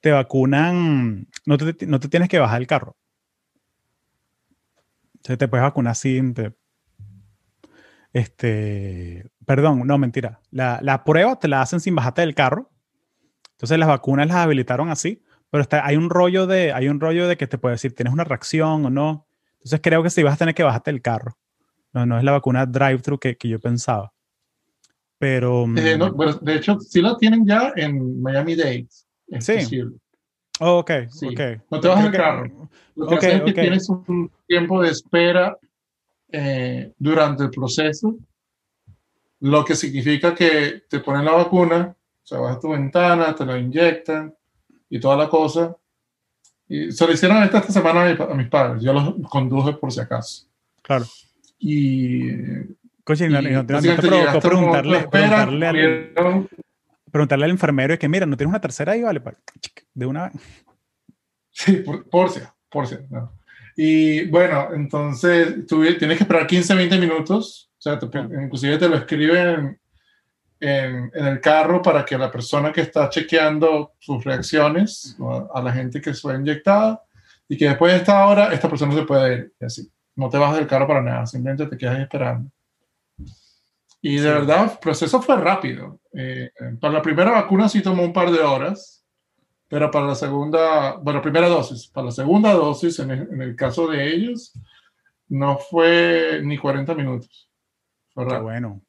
[0.00, 2.96] te vacunan, no te, no te, tienes que bajar el carro.
[5.14, 6.34] O sea, te puedes vacunar sin...
[6.34, 6.52] Te,
[8.14, 10.40] este, perdón, no, mentira.
[10.52, 12.70] La, la, prueba te la hacen sin bajarte del carro.
[13.50, 17.26] Entonces las vacunas las habilitaron así, pero está, hay un rollo de, hay un rollo
[17.26, 19.26] de que te puede decir, tienes una reacción o no.
[19.54, 21.36] Entonces creo que sí vas a tener que bajarte del carro.
[21.92, 24.12] No, no es la vacuna drive-thru que, que yo pensaba.
[25.18, 25.64] Pero.
[25.76, 28.86] Eh, no, pero de hecho, sí la tienen ya en Miami Dade.
[29.26, 29.82] Es sí.
[30.60, 31.26] Oh, ok, sí.
[31.26, 31.62] ok.
[31.68, 32.68] No te vas al carro.
[32.94, 35.58] Lo que okay, es que tienes un tiempo de espera
[36.36, 38.16] eh, durante el proceso
[39.38, 43.44] lo que significa que te ponen la vacuna, o sea, vas a tu ventana, te
[43.44, 44.34] la inyectan
[44.88, 45.76] y toda la cosa.
[46.66, 50.00] Y se lo hicieron esta, esta semana a, mis padres, yo los conduje por si
[50.00, 50.46] acaso.
[50.82, 51.04] Claro.
[51.58, 52.32] Y...
[53.04, 55.66] Coche, y no, no, te, provocó preguntarle, preguntarle,
[56.16, 56.48] al,
[57.12, 59.02] preguntarle al enfermero que, mira, ¿no tienes una tercera ahí?
[59.02, 59.20] Vale,
[59.92, 60.32] de una vez.
[61.50, 62.96] Sí, por, por si, por si.
[63.10, 63.30] No.
[63.76, 67.70] Y bueno, entonces tú tienes que esperar 15, 20 minutos.
[67.78, 67.98] O sea,
[68.42, 69.78] inclusive te lo escriben
[70.60, 75.16] en, en, el carro para que la persona que está chequeando sus reacciones
[75.52, 77.02] a la gente que fue inyectada
[77.48, 79.52] y que después de esta hora esta persona se puede ir.
[79.60, 79.90] Y así.
[80.16, 82.50] No te bajas del carro para nada, simplemente te quedas esperando.
[84.00, 85.98] Y de verdad, el proceso fue rápido.
[86.12, 89.03] Eh, para la primera vacuna sí tomó un par de horas
[89.68, 94.14] pero para la segunda, bueno, primera dosis, para la segunda dosis, en el, caso de
[94.14, 94.52] ellos,
[95.28, 97.50] no fue ni 40 minutos.
[98.14, 98.82] Qué bueno.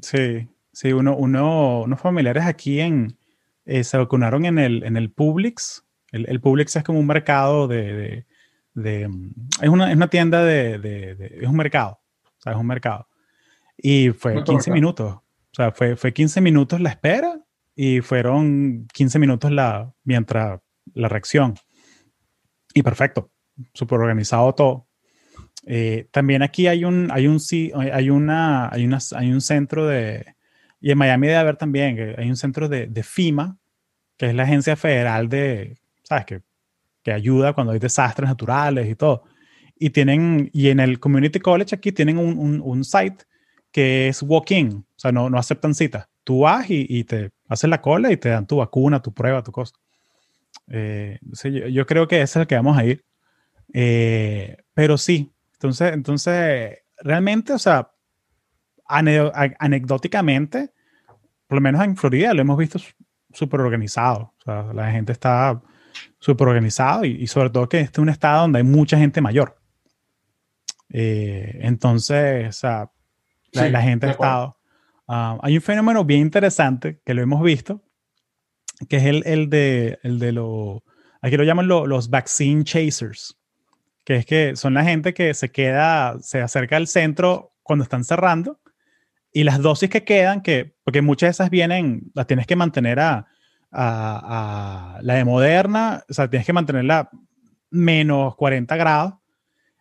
[0.00, 3.18] Sí, sí, uno, uno, unos familiares aquí en,
[3.64, 5.84] eh, se vacunaron en el, en el Publix.
[6.12, 8.24] El, el Publix es como un mercado de,
[8.74, 9.10] de,
[9.60, 13.08] es, una, es, una, tienda de, de, es un mercado, o sea, es un mercado.
[13.76, 17.41] Y fue 15 minutos, o sea, fue, fue 15 minutos la espera
[17.74, 20.60] y fueron 15 minutos la, mientras
[20.94, 21.54] la reacción.
[22.74, 23.30] Y perfecto,
[23.72, 24.88] súper organizado todo.
[25.66, 27.38] Eh, también aquí hay un, hay un,
[27.74, 30.34] hay una, hay una, hay un centro de,
[30.80, 33.58] y en Miami debe haber también, hay un centro de, de FIMA,
[34.16, 36.26] que es la agencia federal de, ¿sabes?
[36.26, 36.42] Que,
[37.02, 39.24] que ayuda cuando hay desastres naturales y todo.
[39.76, 43.24] Y tienen, y en el Community College aquí tienen un, un, site
[43.72, 46.08] que es walk-in, o sea, no, no aceptan citas.
[46.24, 49.52] Tú vas y te haces la cola y te dan tu vacuna, tu prueba, tu
[49.52, 49.74] cosa.
[50.68, 51.18] Eh,
[51.70, 53.04] yo, creo que ese es el que vamos a ir.
[53.72, 57.90] Eh, pero sí, entonces, entonces, realmente, o sea,
[58.86, 60.72] anecdóticamente,
[61.46, 62.78] por lo menos en Florida lo hemos visto
[63.32, 64.34] súper organizado.
[64.38, 65.60] O sea, la gente está
[66.18, 69.56] súper organizada y, sobre todo que este es un estado donde hay mucha gente mayor.
[70.90, 72.90] Eh, entonces, o sea,
[73.52, 74.56] la gente ha estado
[75.08, 77.82] Ah, hay un fenómeno bien interesante que lo hemos visto,
[78.88, 80.84] que es el, el de, el de lo,
[81.20, 83.38] aquí lo llaman los vaccine chasers,
[84.04, 88.04] que es que son la gente que se queda, se acerca al centro cuando están
[88.04, 88.60] cerrando
[89.32, 93.00] y las dosis que quedan, que, porque muchas de esas vienen, las tienes que mantener
[93.00, 93.26] a,
[93.70, 97.10] a, a la de Moderna, o sea, tienes que mantenerla
[97.70, 99.14] menos 40 grados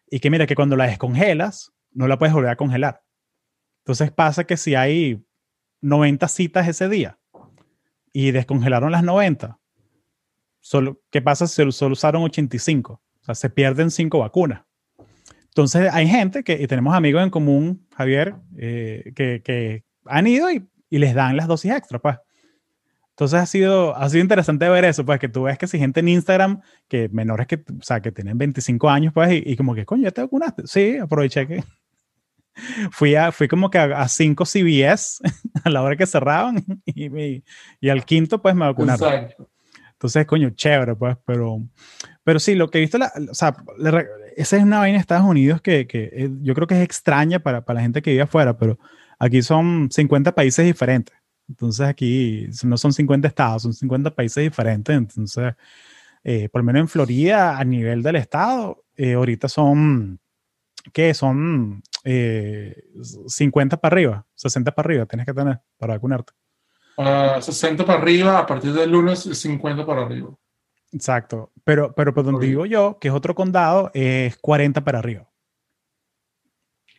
[0.09, 3.00] y que mira que cuando la descongelas, no la puedes volver a congelar.
[3.81, 5.23] Entonces pasa que si hay
[5.81, 7.19] 90 citas ese día
[8.13, 9.59] y descongelaron las 90,
[10.59, 12.93] solo, ¿qué pasa si solo usaron 85?
[12.93, 14.63] O sea, se pierden 5 vacunas.
[15.45, 20.49] Entonces hay gente que, y tenemos amigos en común, Javier, eh, que, que, han ido
[20.51, 22.17] y, y, les dan las dosis extra, pues.
[23.09, 25.99] Entonces ha sido, ha sido interesante ver eso, pues que tú ves que si gente
[25.99, 29.75] en Instagram, que menores que, o sea, que tienen 25 años, pues, y, y como
[29.75, 30.63] que, coño, ¿ya te vacunaste?
[30.65, 31.63] Sí, aproveché que,
[32.91, 35.21] fui, a, fui como que a, cinco CBS
[35.63, 37.43] a la hora que cerraban y,
[37.79, 39.29] y, al quinto pues me vacunaron.
[39.93, 41.61] Entonces, coño, chévere, pues, pero,
[42.23, 43.55] pero sí, lo que he visto, la, o sea,
[44.35, 47.63] esa es una vaina en Estados Unidos que, que yo creo que es extraña para,
[47.63, 48.79] para la gente que vive afuera, pero
[49.19, 51.15] aquí son 50 países diferentes.
[51.47, 54.97] Entonces aquí no son 50 estados, son 50 países diferentes.
[54.97, 55.53] Entonces,
[56.23, 60.19] eh, por lo menos en Florida, a nivel del estado, eh, ahorita son,
[60.93, 61.13] ¿qué?
[61.13, 66.33] Son 50 eh, para arriba, 60 para arriba tienes que tener para vacunarte.
[66.97, 70.29] 60 para arriba, a partir del lunes 50 para arriba.
[70.91, 75.29] Exacto, pero, pero por donde digo yo, que es otro condado, es 40 para arriba.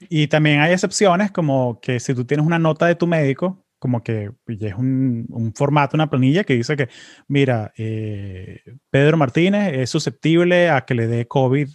[0.08, 4.02] Y también hay excepciones como que si tú tienes una nota de tu médico, como
[4.02, 6.88] que es un, un formato, una planilla que dice que,
[7.28, 8.60] mira, eh,
[8.90, 11.68] Pedro Martínez es susceptible a que le dé COVID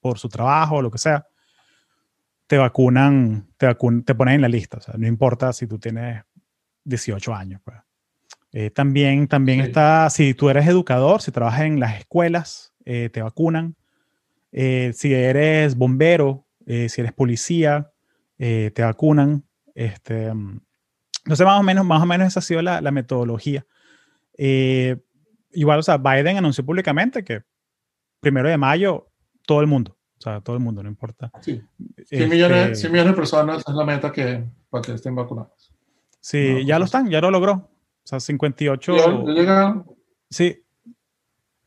[0.00, 1.26] por su trabajo o lo que sea
[2.52, 3.66] te vacunan, te,
[4.04, 4.76] te ponen en la lista.
[4.76, 6.22] O sea, no importa si tú tienes
[6.84, 7.62] 18 años.
[7.64, 7.78] Pues.
[8.52, 13.22] Eh, también también está, si tú eres educador, si trabajas en las escuelas, eh, te
[13.22, 13.74] vacunan.
[14.52, 17.90] Eh, si eres bombero, si eres policía,
[18.36, 19.44] te vacunan.
[19.74, 23.64] Este, no sé, más o menos, más o menos esa ha sido la, la metodología.
[24.36, 27.44] igual, o sea, Biden anunció públicamente que
[28.20, 29.10] primero de mayo
[29.46, 29.96] todo el mundo.
[30.22, 31.32] O sea, todo el mundo, no importa.
[31.40, 31.60] Sí.
[32.04, 35.74] 100 millones, este millones de personas es la meta que, para que estén vacunados.
[36.20, 37.54] Sí, ya lo están, ya lo logró.
[37.54, 37.70] O
[38.04, 38.96] sea, 58.
[38.96, 39.84] ¿Ya, llegaron?
[40.30, 40.62] Sí.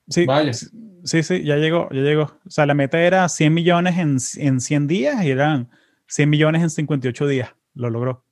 [0.08, 0.26] Sí.
[0.26, 0.54] Vaya.
[0.54, 2.40] Sí, sí, ya llegó, ya llegó.
[2.46, 5.70] O sea, la meta era 100 millones en, en 100 días y eran
[6.08, 7.50] 100 millones en 58 días.
[7.74, 8.24] Lo logró.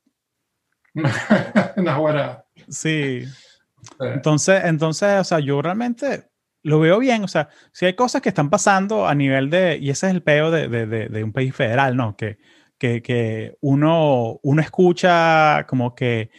[2.68, 3.24] Sí.
[4.00, 6.30] Entonces, entonces, o sea, yo realmente
[6.64, 7.22] lo veo bien.
[7.22, 10.22] O sea, si hay cosas que están pasando a nivel de, y ese es el
[10.22, 12.16] peo de, de, de, un país federal, ¿no?
[12.16, 12.38] Que,
[12.78, 16.30] que, que, uno, uno escucha como que,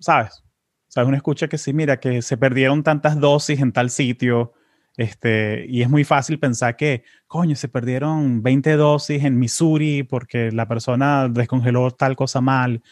[0.00, 0.44] ¿sabes?
[0.88, 4.52] Sea, uno escucha que sí, mira, que se perdieron tantas dosis en tal sitio.
[4.96, 10.52] Este, y es muy fácil pensar que, coño, se perdieron 20 dosis en Missouri porque
[10.52, 12.82] la persona descongeló tal cosa mal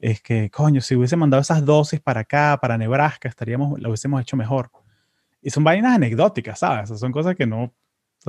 [0.00, 4.20] es que, coño, si hubiese mandado esas dosis para acá, para Nebraska, estaríamos, lo hubiésemos
[4.22, 4.70] hecho mejor.
[5.42, 6.88] Y son vainas anecdóticas, ¿sabes?
[6.88, 7.74] son cosas que no,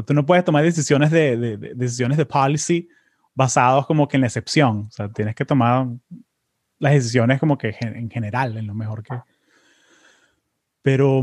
[0.06, 2.88] tú no puedes tomar decisiones de, de, decisiones de policy
[3.34, 4.86] basados como que en la excepción.
[4.88, 5.88] O sea, tienes que tomar
[6.80, 9.19] las decisiones como que en general, en lo mejor que...
[10.82, 11.21] Pero,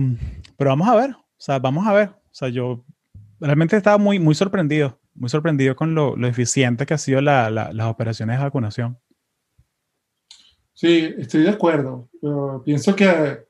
[0.56, 2.08] pero vamos a ver, o sea, vamos a ver.
[2.10, 2.84] O sea, yo
[3.40, 7.50] realmente estaba muy, muy sorprendido, muy sorprendido con lo, lo eficiente que ha sido la,
[7.50, 8.98] las operaciones de vacunación.
[10.74, 12.08] Sí, estoy de acuerdo.
[12.64, 13.47] pienso que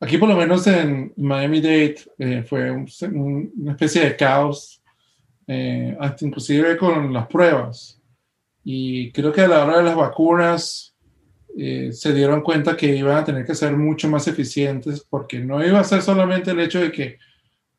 [0.00, 4.82] aquí, por lo menos en Miami-Dade, eh, fue una especie de caos,
[5.46, 8.00] eh, hasta inclusive con las pruebas.
[8.64, 10.94] Y creo que a la hora de las vacunas
[11.56, 15.64] eh, se dieron cuenta que iban a tener que ser mucho más eficientes porque no
[15.64, 17.18] iba a ser solamente el hecho de que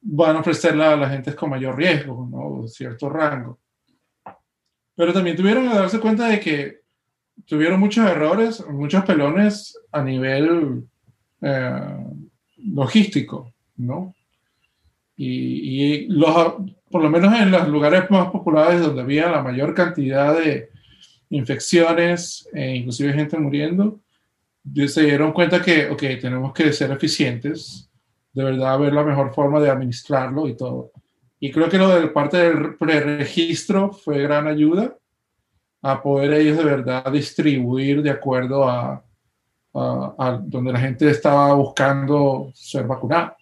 [0.02, 2.68] van a ofrecerla a la gente con mayor riesgo, ¿no?
[2.68, 3.60] cierto rango.
[4.96, 6.82] Pero también tuvieron que darse cuenta de que
[7.46, 10.84] tuvieron muchos errores, muchos pelones a nivel
[11.42, 12.06] eh,
[12.58, 14.14] logístico, ¿no?
[15.18, 16.56] Y, los,
[16.90, 20.70] por lo menos en los lugares más populares donde había la mayor cantidad de
[21.30, 24.00] infecciones, e inclusive gente muriendo,
[24.88, 27.90] se dieron cuenta que, ok, tenemos que ser eficientes,
[28.34, 30.92] de verdad ver la mejor forma de administrarlo y todo.
[31.40, 34.96] Y creo que lo de parte del preregistro fue gran ayuda
[35.82, 39.04] a poder ellos de verdad distribuir de acuerdo a,
[39.74, 43.38] a, donde la gente estaba buscando ser vacunada.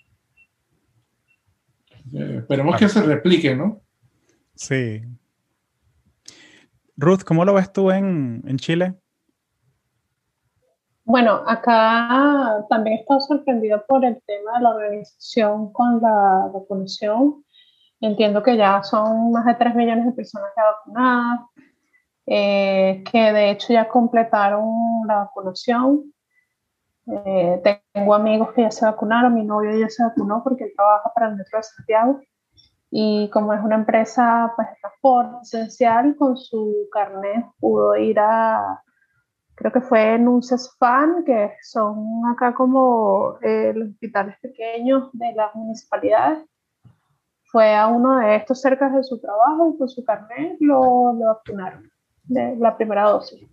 [2.14, 3.82] Eh, esperemos que se replique, ¿no?
[4.56, 5.02] Sí.
[6.98, 8.96] Ruth, ¿cómo lo ves tú en, en Chile?
[11.06, 17.44] Bueno, acá también he estado sorprendido por el tema de la organización con la vacunación.
[18.00, 21.40] Entiendo que ya son más de 3 millones de personas ya vacunadas.
[22.32, 24.68] Eh, que de hecho ya completaron
[25.08, 26.14] la vacunación.
[27.12, 27.62] Eh,
[27.94, 31.30] tengo amigos que ya se vacunaron, mi novio ya se vacunó porque él trabaja para
[31.30, 32.20] el Metro de Santiago
[32.92, 38.82] y como es una empresa pues, de transporte esencial, con su carnet pudo ir a,
[39.56, 45.34] creo que fue en un CESFAN, que son acá como eh, los hospitales pequeños de
[45.34, 46.46] las municipalidades.
[47.52, 51.26] Fue a uno de estos cerca de su trabajo y con su carnet lo, lo
[51.26, 51.90] vacunaron
[52.24, 53.48] de la primera dosis.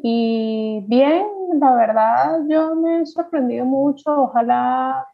[0.00, 1.26] Y bien,
[1.60, 4.22] la verdad yo me he sorprendido mucho.
[4.22, 5.06] Ojalá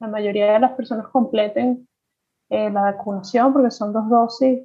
[0.00, 1.88] la mayoría de las personas completen
[2.50, 4.60] eh, la vacunación porque son dos dosis.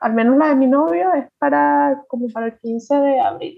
[0.00, 3.56] Al menos la de mi novio es para como para el 15 de abril,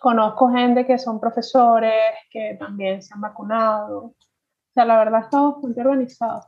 [0.00, 4.04] Conozco gente que son profesores, que también se han vacunado.
[4.04, 4.14] O
[4.74, 6.42] sea, la verdad está bastante organizado.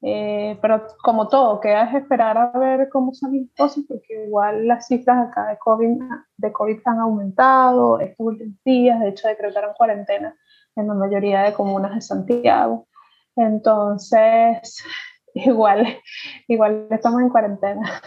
[0.00, 4.66] Eh, pero como todo, queda es esperar a ver cómo son las cosas, porque igual
[4.68, 6.00] las cifras acá de COVID,
[6.36, 10.36] de COVID han aumentado estos últimos días, de hecho decretaron cuarentena
[10.76, 12.86] en la mayoría de comunas de Santiago.
[13.34, 14.82] Entonces,
[15.34, 15.98] igual,
[16.46, 18.00] igual estamos en cuarentena.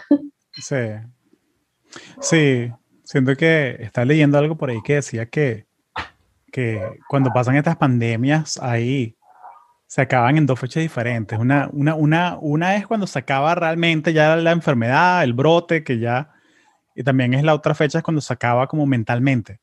[0.52, 0.76] Sí.
[2.20, 2.72] Sí,
[3.04, 5.66] siento que está leyendo algo por ahí que decía que,
[6.50, 9.16] que cuando pasan estas pandemias ahí
[9.92, 11.38] se acaban en dos fechas diferentes.
[11.38, 15.98] Una, una, una, una es cuando se acaba realmente ya la enfermedad, el brote, que
[15.98, 16.30] ya...
[16.94, 19.60] Y también es la otra fecha es cuando se acaba como mentalmente.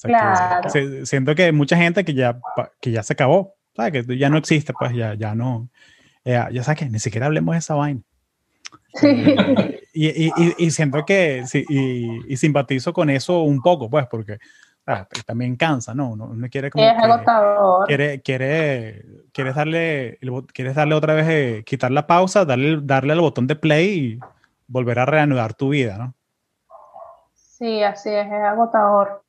[0.00, 0.70] claro.
[1.02, 2.38] siento que hay mucha gente que ya,
[2.80, 4.06] que ya se acabó, ¿sabes?
[4.06, 5.68] Que ya no existe, pues ya, ya no...
[6.24, 8.02] ya sabes que ni siquiera hablemos de esa vaina.
[9.92, 14.38] y, y, y, siento que sí, y, simpatizo con eso un poco, pues, porque
[14.90, 16.12] Ah, también cansa, ¿no?
[16.12, 16.82] Uno, quiere como...
[16.82, 17.86] Es agotador.
[17.86, 20.18] Quiere, quiere, quieres darle,
[20.54, 24.20] quieres darle otra vez, eh, quitar la pausa, darle, darle al botón de play y
[24.66, 26.14] volver a reanudar tu vida, ¿no?
[27.34, 29.22] Sí, así es, es agotador.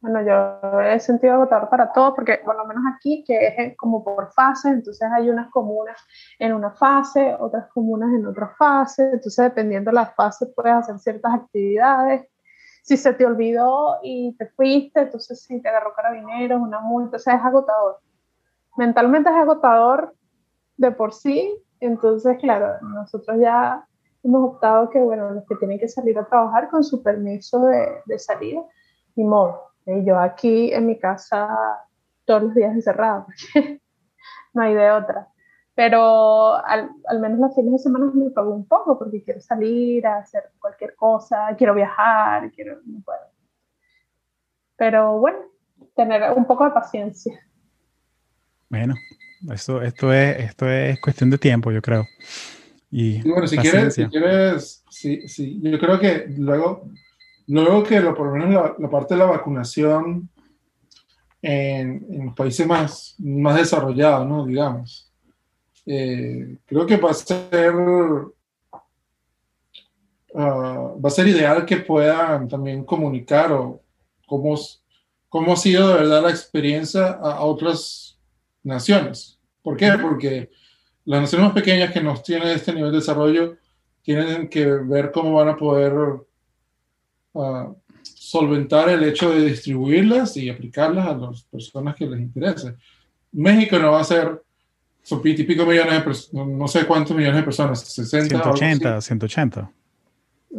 [0.00, 4.02] Bueno, yo he sentido agotador para todo, porque por lo menos aquí, que es como
[4.02, 6.00] por fase, entonces hay unas comunas
[6.38, 10.98] en una fase, otras comunas en otra fase, entonces dependiendo de la fase puedes hacer
[10.98, 12.31] ciertas actividades
[12.82, 17.20] si se te olvidó y te fuiste, entonces si te agarró carabineros, una multa, o
[17.20, 18.00] sea, es agotador.
[18.76, 20.14] Mentalmente es agotador
[20.76, 23.86] de por sí, entonces, claro, nosotros ya
[24.22, 28.02] hemos optado que, bueno, los que tienen que salir a trabajar con su permiso de,
[28.06, 28.62] de salida,
[29.16, 29.72] y modo.
[29.86, 31.48] Y yo aquí en mi casa
[32.24, 33.80] todos los días encerrada, porque
[34.54, 35.28] no hay de otra.
[35.74, 40.06] Pero al, al, menos los fines de semana me pago un poco porque quiero salir
[40.06, 43.20] a hacer cualquier cosa, quiero viajar, quiero, no puedo.
[44.76, 45.38] Pero bueno,
[45.96, 47.40] tener un poco de paciencia.
[48.68, 48.94] Bueno,
[49.50, 52.04] esto, esto, es, esto es cuestión de tiempo, yo creo.
[52.90, 56.90] Y, bueno, si quieres, si quieres sí, sí, yo creo que luego,
[57.46, 60.28] luego que lo, por lo menos la, la parte de la vacunación
[61.40, 64.44] en, en países más, más desarrollados, ¿no?
[64.44, 65.11] Digamos.
[65.84, 68.32] Eh, creo que va a ser uh,
[70.32, 73.82] va a ser ideal que puedan también comunicar o
[74.26, 74.56] cómo,
[75.28, 78.16] cómo ha sido de verdad la experiencia a, a otras
[78.62, 79.40] naciones.
[79.62, 79.92] ¿Por qué?
[80.00, 80.50] Porque
[81.04, 83.56] las naciones más pequeñas que nos tienen este nivel de desarrollo
[84.02, 85.92] tienen que ver cómo van a poder
[87.32, 92.74] uh, solventar el hecho de distribuirlas y aplicarlas a las personas que les interese.
[93.32, 94.42] México no va a ser,
[95.02, 98.28] son pico millones de personas, no sé cuántos millones de personas, 60.
[98.28, 99.70] 180, 180.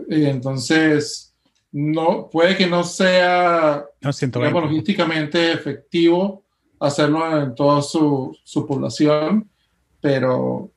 [0.09, 1.33] Y entonces,
[1.71, 6.43] no, puede que no sea no, digamos, logísticamente efectivo
[6.79, 9.49] hacerlo en toda su, su población,
[10.01, 10.69] pero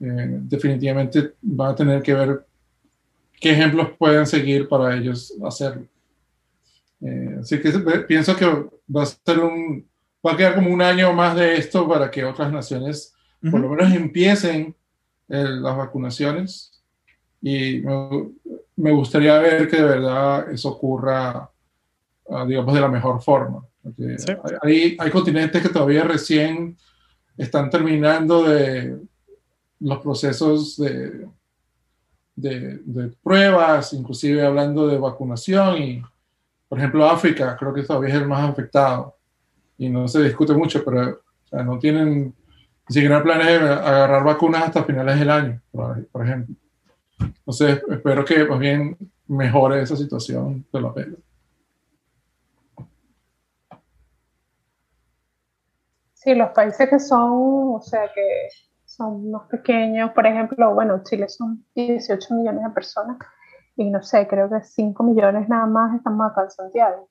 [0.00, 2.44] eh, definitivamente van a tener que ver
[3.40, 5.86] qué ejemplos pueden seguir para ellos hacerlo.
[7.00, 7.70] Eh, así que
[8.08, 9.86] pienso que va a ser un,
[10.26, 13.11] va a quedar como un año más de esto para que otras naciones
[13.42, 13.50] uh -huh.
[13.50, 14.74] por lo menos empiecen
[15.28, 16.82] eh, las vacunaciones
[17.40, 18.30] y me,
[18.76, 21.50] me, gustaría ver que de verdad eso ocurra,
[22.24, 23.64] uh, digamos, de la mejor forma.
[23.96, 24.32] Sí.
[24.62, 26.76] Hay, hay continentes que todavía recién
[27.36, 28.96] están terminando de
[29.80, 31.26] los procesos de,
[32.36, 36.02] de, de pruebas, inclusive hablando de vacunación y
[36.72, 39.14] por ejemplo, África creo que todavía es el más afectado
[39.76, 42.34] y no se discute mucho, pero o sea, no tienen
[42.88, 46.54] ni siquiera planes agarrar vacunas hasta finales del año, por ejemplo.
[47.20, 48.96] Entonces, espero que más bien
[49.28, 51.16] mejore esa situación de la pena.
[56.14, 58.48] Sí, los países que son, o sea, que
[58.84, 63.16] son más pequeños, por ejemplo, bueno, Chile son 18 millones de personas
[63.74, 67.08] y no sé, creo que 5 millones nada más estamos acá en Santiago.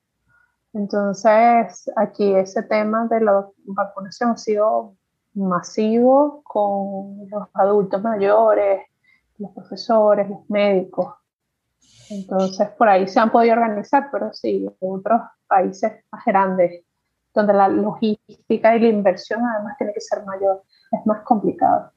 [0.72, 4.96] Entonces, aquí ese tema de la vacunación ha sido
[5.34, 8.82] masivo con los adultos mayores,
[9.38, 11.14] los profesores, los médicos.
[12.10, 16.84] Entonces, por ahí se han podido organizar, pero sí, otros países más grandes,
[17.34, 21.90] donde la logística y la inversión además tiene que ser mayor, es más complicado.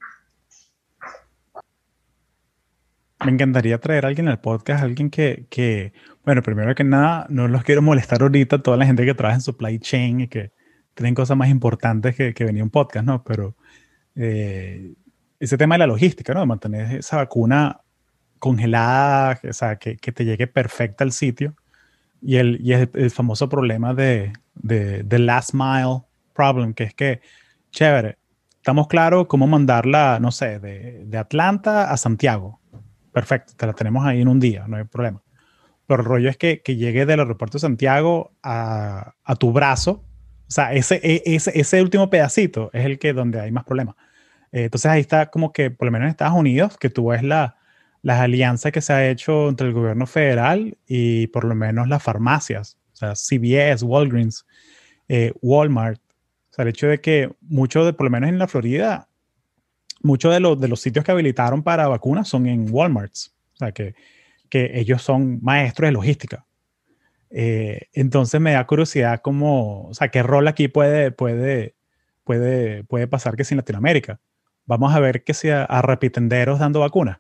[3.26, 7.48] Me encantaría traer a alguien al podcast, alguien que, que, bueno, primero que nada, no
[7.48, 10.52] los quiero molestar ahorita, toda la gente que trabaja en supply chain y que
[10.96, 13.24] tienen cosas más importantes que, que venir un podcast, ¿no?
[13.24, 13.56] Pero
[14.16, 14.94] eh,
[15.40, 16.46] ese tema de la logística, ¿no?
[16.46, 17.82] Mantener esa vacuna
[18.40, 21.56] congelada, o sea, que, que te llegue perfecta al sitio.
[22.22, 26.02] Y el, y el, el famoso problema de, de, de, last mile
[26.34, 27.22] problem, que es que,
[27.72, 28.18] chévere,
[28.56, 32.60] estamos claros cómo mandarla, no sé, de, de Atlanta a Santiago
[33.16, 35.24] perfecto, te la tenemos ahí en un día, no hay problema.
[35.88, 40.04] Pero el rollo es que, que llegue del aeropuerto de Santiago a, a tu brazo,
[40.48, 43.96] o sea, ese, e, ese, ese, último pedacito es el que donde hay más problemas.
[44.52, 47.24] Eh, entonces ahí está como que, por lo menos en Estados Unidos, que tú ves
[47.24, 47.58] la,
[48.02, 52.04] las alianzas que se ha hecho entre el gobierno federal y por lo menos las
[52.04, 54.46] farmacias, o sea, CVS, Walgreens,
[55.10, 56.00] eh, Walmart.
[56.52, 59.10] O sea, el hecho de que muchos de, por lo menos en la Florida,
[60.04, 63.34] muchos de, los, de los sitios que habilitaron para vacunas son en Walmarts.
[63.56, 63.96] O sea, que,
[64.50, 66.45] que ellos son maestros de logística.
[67.30, 71.76] Eh, entonces me da curiosidad cómo, o sea, qué rol aquí puede, puede,
[72.24, 74.20] puede, puede pasar que sin Latinoamérica.
[74.66, 77.20] Vamos a ver que sea a repitenderos dando vacunas.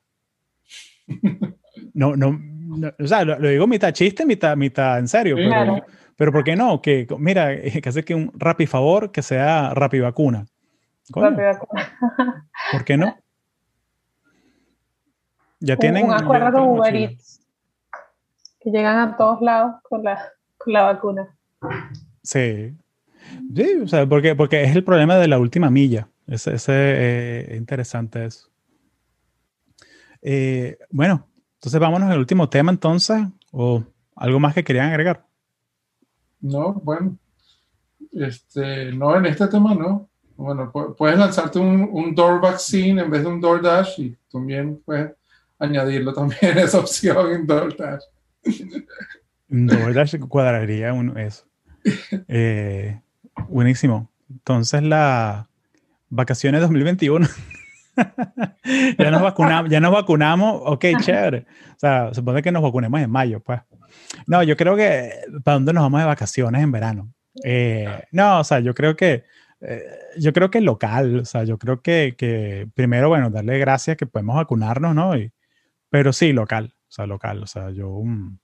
[1.94, 5.36] No, no, no, o sea, lo, lo, digo mitad chiste, mitad, mitad en serio.
[5.36, 5.76] Claro.
[5.76, 6.82] Pero, pero ¿por qué no?
[6.82, 7.50] Que, mira,
[7.82, 10.46] que hace que un rapi favor que sea rapi vacuna.
[11.12, 13.18] ¿Por qué no?
[15.62, 16.06] Ya tienen.
[16.06, 17.42] Un acuerdo con Uber Eats.
[18.66, 20.20] Que llegan a todos lados con la,
[20.58, 21.38] con la vacuna.
[22.24, 22.76] Sí.
[23.56, 26.10] Sí, o sea, porque, porque es el problema de la última milla.
[26.26, 28.50] Ese, ese eh, interesante eso.
[30.24, 33.22] Eh, bueno, entonces vámonos al último tema entonces.
[33.52, 33.84] ¿O
[34.16, 35.28] algo más que querían agregar?
[36.42, 37.20] No, bueno.
[38.14, 40.10] Este, no, en este tema no.
[40.36, 45.12] Bueno, puedes lanzarte un, un Door Vaccine en vez de un DoorDash y también puedes
[45.60, 48.02] añadirlo también esa opción en DoorDash.
[49.48, 51.46] DoorDash cuadraría uno, eso.
[52.28, 53.00] Eh,
[53.48, 54.10] buenísimo.
[54.30, 55.48] Entonces, la
[56.10, 57.28] vacaciones 2021.
[58.98, 61.46] ya, nos vacunamos, ya nos vacunamos, ok, chévere.
[61.76, 63.62] O sea, supone que nos vacunemos en mayo, pues.
[64.28, 65.12] No, yo creo que,
[65.44, 67.14] ¿para dónde nos vamos de vacaciones en verano?
[67.44, 69.24] Eh, no, o sea, yo creo que,
[69.62, 69.84] eh,
[70.18, 74.06] yo creo que local, o sea, yo creo que, que, primero, bueno, darle gracias que
[74.06, 75.18] podemos vacunarnos, ¿no?
[75.18, 75.32] Y,
[75.90, 78.38] pero sí, local, sea, local, o sea, yo um,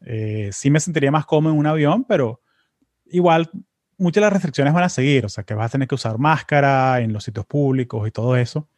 [0.00, 2.40] eh, sí me sentiría más cómodo en un avión, pero
[3.06, 3.50] igual
[3.96, 6.18] muchas de las restricciones van a seguir, o sea, que vas a tener que usar
[6.18, 8.68] máscara en los sitios públicos y todo eso.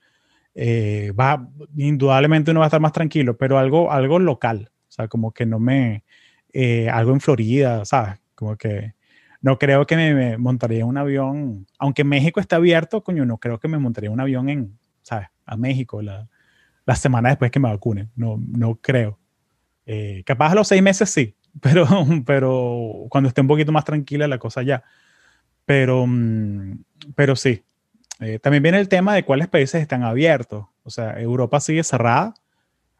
[0.54, 5.08] Eh, va, indudablemente uno va a estar más tranquilo, pero algo, algo local, o sea,
[5.08, 6.04] como que no me,
[6.52, 8.20] eh, algo en Florida, ¿sabes?
[8.34, 8.94] Como que
[9.40, 13.68] no creo que me, montaría un avión, aunque México está abierto, coño, no creo que
[13.68, 15.28] me montaría un avión en, ¿sabes?
[15.44, 16.28] A México la,
[16.86, 19.18] la semana después que me vacunen, no, no creo.
[19.84, 21.86] Eh, capaz a los seis meses sí, pero,
[22.24, 24.82] pero cuando esté un poquito más tranquila la cosa ya.
[25.64, 26.78] Pero, mm,
[27.14, 27.62] pero sí.
[28.20, 30.64] Eh, también viene el tema de cuáles países están abiertos.
[30.84, 32.34] O sea, Europa sigue cerrada,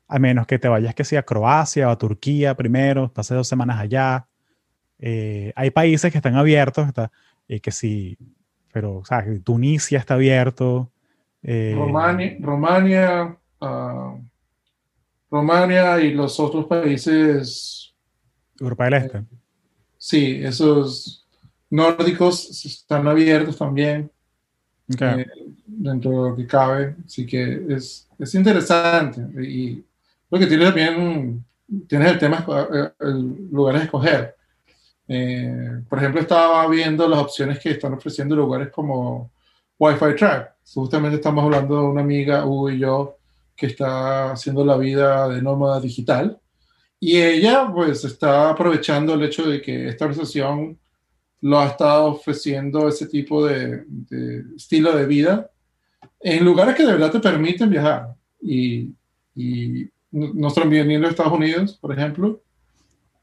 [0.09, 3.49] a menos que te vayas que sea a Croacia o a Turquía primero, pases dos
[3.49, 4.26] semanas allá.
[4.99, 7.12] Eh, hay países que están abiertos, está,
[7.49, 8.18] eh, que sí,
[8.72, 10.91] pero o sea, Tunisia está abierto.
[11.43, 14.20] Romania, Romania, uh,
[15.30, 17.94] Romania y los otros países.
[18.59, 19.24] Europa del Este.
[19.98, 21.26] sí, esos
[21.70, 24.11] nórdicos están abiertos también.
[24.88, 25.26] Eh,
[25.66, 26.96] dentro de lo que cabe.
[27.04, 29.20] Así que es, es interesante.
[29.42, 29.84] Y
[30.30, 31.44] lo que tiene también,
[31.88, 34.36] tienes el tema, eh, el lugares a escoger.
[35.09, 39.30] Eh, por ejemplo, estaba viendo las opciones que están ofreciendo lugares como
[39.78, 40.54] Wi-Fi Track.
[40.74, 43.16] Justamente estamos hablando de una amiga, Hugo y yo,
[43.57, 46.38] que está haciendo la vida de nómada digital.
[47.00, 50.78] Y ella, pues, está aprovechando el hecho de que esta organización
[51.40, 53.84] lo ha estado ofreciendo ese tipo de,
[54.57, 55.50] estilo de vida
[56.20, 58.14] en lugares que de verdad te permiten viajar.
[58.40, 58.90] Y,
[59.34, 62.42] y no están viniendo a Estados Unidos, por ejemplo,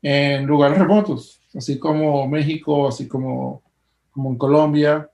[0.02, 3.64] en lugares remotos, así como México, así como,
[4.12, 5.10] como en Colombia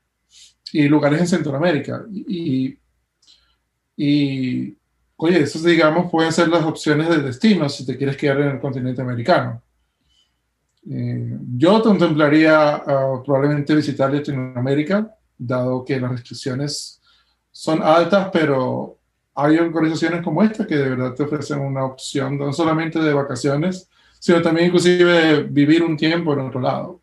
[0.74, 2.05] y lugares en Centroamérica.
[2.11, 2.78] Y,
[5.22, 8.59] oye, esos digamos pueden ser las opciones de destino si te quieres quedar en el
[8.59, 9.61] continente americano.
[10.89, 17.01] Eh, yo contemplaría ah, probablemente visitar Latinoamérica, dado que las restricciones
[17.51, 18.97] son altas, pero
[19.36, 23.89] hay organizaciones como esta que de verdad te ofrecen una opción no solamente de vacaciones,
[24.20, 27.01] sino también inclusive vivir un tiempo en otro lado,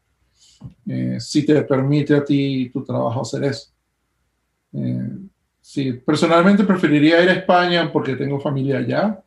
[0.86, 3.68] eh, si te permite a ti tu trabajo hacer eso.
[4.72, 5.18] Eh,
[5.66, 9.20] sí, personalmente preferiría ir a España porque tengo familia allá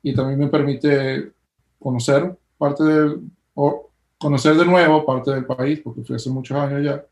[0.00, 1.32] y también me permite
[1.80, 3.20] conocer parte del
[3.54, 7.04] o conocer de nuevo parte del país, porque fui hace muchos años ya.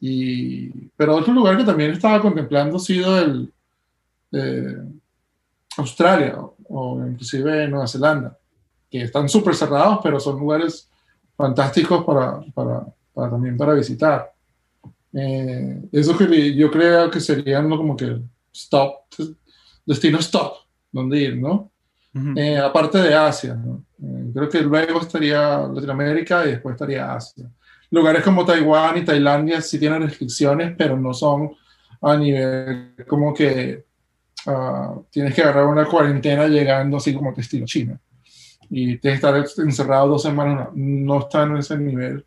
[0.00, 3.52] Y, pero otro lugar que también estaba contemplando ha sido el
[4.30, 4.76] eh,
[5.76, 6.38] Australia
[6.68, 8.38] o, inclusive Nueva Zelanda,
[8.88, 10.88] que están súper cerrados, pero son lugares
[11.36, 14.35] fantásticos para, para, para también para visitar.
[15.18, 18.20] Eh, eso que yo creo que serían como que
[18.52, 19.06] stop,
[19.86, 20.56] destino stop,
[20.92, 21.70] donde ir, ¿no?
[22.34, 23.84] Eh, aparte de Asia, ¿no?
[24.02, 27.50] Eh, creo que luego estaría Latinoamérica y después estaría Asia.
[27.90, 31.52] Lugares como Taiwán y Tailandia sí tienen restricciones, pero no son
[32.00, 33.84] a nivel como que
[34.46, 37.98] uh, tienes que agarrar una cuarentena llegando así como que estilo China.
[38.68, 40.68] Y tienes que estar encerrado dos semanas.
[40.74, 42.24] No, están en ese nivel.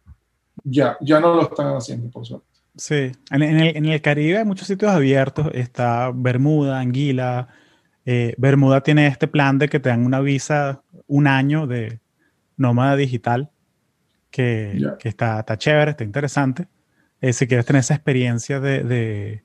[0.64, 2.49] Ya, ya no lo están haciendo, por suerte.
[2.76, 5.50] Sí, en, el, en el Caribe hay muchos sitios abiertos.
[5.54, 7.50] Está Bermuda, Anguila,
[8.12, 12.00] eh, Bermuda tiene este plan de que te dan una visa un año de
[12.58, 13.52] nómada digital,
[14.32, 16.68] que, que está, está, chévere, está interesante.
[17.22, 19.44] Eh, si quieres tener esa experiencia de,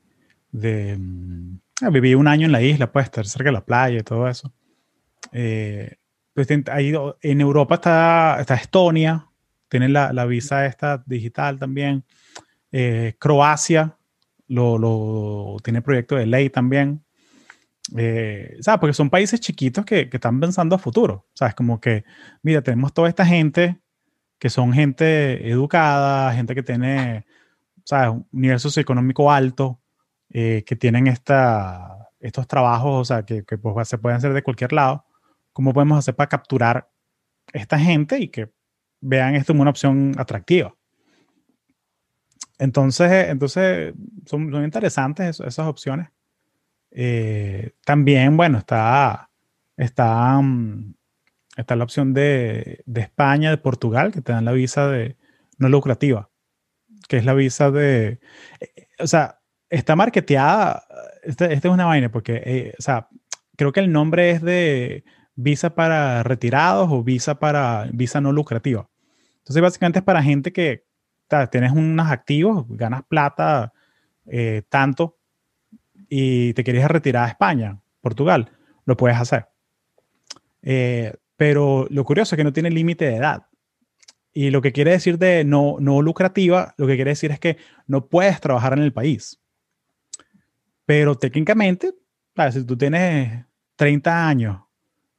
[0.51, 1.59] de, mm,
[1.91, 4.51] vivir un año en la isla, pues estar cerca de la playa y todo eso.
[5.31, 5.97] Eh,
[6.33, 9.27] pues, en Europa está, está Estonia,
[9.69, 12.03] tiene la, la, visa esta digital también.
[13.19, 13.97] Croacia
[14.47, 17.03] lo, lo, tiene proyecto de ley también.
[17.95, 18.79] Eh, ¿sabes?
[18.79, 21.53] Porque son países chiquitos que, que, están pensando a futuro, ¿sabes?
[21.53, 22.03] Como que,
[22.41, 23.79] mira, tenemos toda esta gente
[24.39, 27.25] que son gente educada, gente que tiene,
[27.83, 28.09] ¿sabes?
[28.09, 29.81] Un nivel socioeconómico alto,
[30.31, 34.43] eh, que tienen esta, estos trabajos, o sea, que, que pues, se pueden hacer de
[34.43, 35.05] cualquier lado.
[35.53, 36.89] ¿Cómo podemos hacer para capturar
[37.53, 38.51] esta gente y que
[38.99, 40.75] vean esto como una opción atractiva?
[42.59, 43.93] Entonces, entonces
[44.25, 46.09] son, son interesantes esas opciones.
[46.91, 49.29] Eh, también, bueno, está
[49.77, 50.95] está, mm,
[51.57, 55.17] está la opción de, de, España, de Portugal, que te dan la visa de
[55.57, 56.29] no lucrativa,
[57.07, 58.19] que es la visa de,
[58.59, 59.39] eh, o sea,
[59.69, 60.85] está marketeada,
[61.23, 63.09] esta este es una vaina, porque, eh, o sea,
[63.57, 68.89] creo que el nombre es de visa para retirados o visa para visa no lucrativa.
[69.39, 70.85] Entonces, básicamente es para gente que
[71.51, 73.73] tienes unos activos, ganas plata
[74.25, 75.17] eh, tanto
[76.09, 78.51] y te quieres retirar a España, Portugal,
[78.85, 79.47] lo puedes hacer.
[80.61, 83.47] Eh, pero lo curioso es que no tiene límite de edad.
[84.33, 87.57] Y lo que quiere decir de no, no lucrativa, lo que quiere decir es que
[87.87, 89.41] no puedes trabajar en el país.
[90.85, 91.93] Pero técnicamente,
[92.51, 93.45] si tú tienes
[93.75, 94.61] 30 años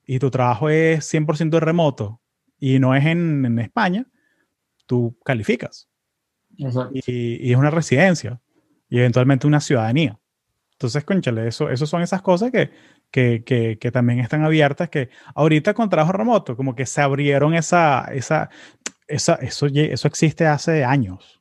[0.04, 2.20] y tu trabajo es 100% remoto
[2.58, 4.06] y no es en, España,
[4.86, 5.88] tú calificas.
[6.56, 8.40] Y, es una residencia
[8.88, 10.18] y eventualmente una ciudadanía.
[10.72, 12.70] Entonces, conchale, eso, eso son esas cosas que,
[13.10, 18.04] que, que, también están abiertas, que ahorita con trabajo remoto, como que se abrieron esa,
[18.12, 18.50] esa,
[19.08, 21.40] esa, eso, eso existe hace años.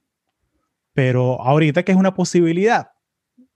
[0.94, 2.92] Pero ahorita que es una posibilidad,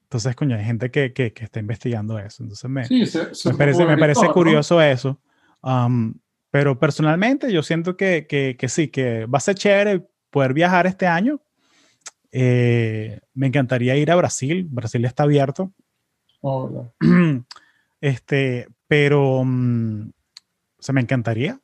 [0.10, 2.42] entonces, coño, hay gente que, que, que está investigando eso.
[2.42, 5.22] Entonces, me, me parece, me parece curioso eso.
[5.62, 6.16] Um,
[6.50, 11.06] pero personalmente, yo siento que, que, sí, que va a ser chévere poder viajar este
[11.06, 11.40] año.
[12.32, 14.68] Eh, me encantaría ir a Brasil.
[14.70, 15.72] Brasil está abierto.
[16.42, 16.92] Hola.
[18.02, 21.60] Este, pero, um, o sea, me encantaría.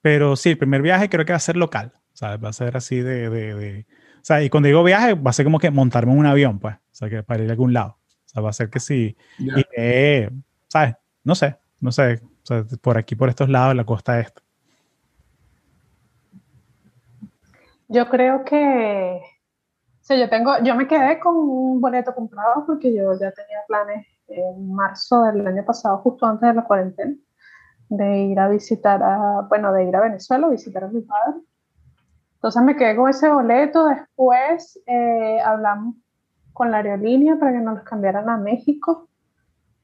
[0.00, 1.92] Pero sí, el primer viaje creo que va a ser local.
[2.12, 2.42] ¿sabes?
[2.42, 3.86] Va a ser así de, de, de
[4.22, 6.60] o sea, y cuando digo viaje, va a ser como que montarme en un avión,
[6.60, 6.76] pues.
[6.76, 7.98] O sea, que para ir a algún lado.
[8.26, 9.16] O sea, va a ser que sí.
[9.38, 10.30] Y, eh,
[10.68, 10.94] ¿sabes?
[11.24, 12.20] No sé, no sé.
[12.22, 14.40] O sea, por aquí, por estos lados, la costa esta.
[17.88, 19.20] Yo creo que.
[20.12, 24.06] Sea, yo tengo, yo me quedé con un boleto comprado porque yo ya tenía planes
[24.28, 27.14] en marzo del año pasado, justo antes de la cuarentena,
[27.88, 31.40] de ir a visitar a, bueno, de ir a Venezuela, visitar a mi padre.
[32.34, 33.86] Entonces me quedé con ese boleto.
[33.86, 35.96] Después eh, hablamos
[36.52, 39.08] con la aerolínea para que nos los cambiaran a México,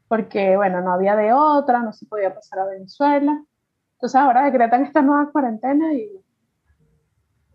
[0.09, 3.43] porque, bueno, no había de otra, no se podía pasar a Venezuela.
[3.95, 6.23] Entonces ahora decretan esta nueva cuarentena y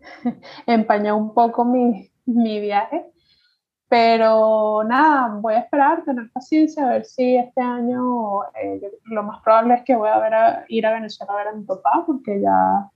[0.66, 3.06] empañó un poco mi, mi viaje.
[3.88, 9.42] Pero nada, voy a esperar, tener paciencia, a ver si este año eh, lo más
[9.42, 12.02] probable es que voy a, ver a ir a Venezuela a ver a mi papá,
[12.06, 12.90] porque ya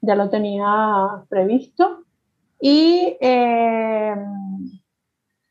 [0.00, 2.04] ya lo tenía previsto.
[2.60, 4.16] Y eh,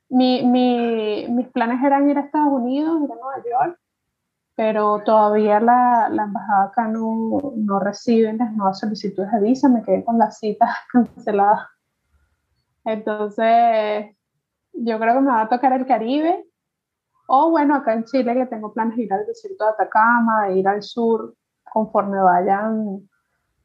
[0.09, 3.79] mis planes eran ir a Estados Unidos, ir a Nueva York,
[4.55, 9.83] pero todavía la, la embajada acá no, no recibe las nuevas solicitudes de visa, me
[9.83, 11.67] quedé con las citas canceladas.
[12.87, 14.15] Entonces,
[14.71, 16.45] yo creo que me va a tocar el Caribe,
[17.27, 20.59] o bueno, acá en Chile que tengo planes de ir al desierto de Atacama, de
[20.59, 21.35] ir al sur,
[21.65, 23.09] conforme vayan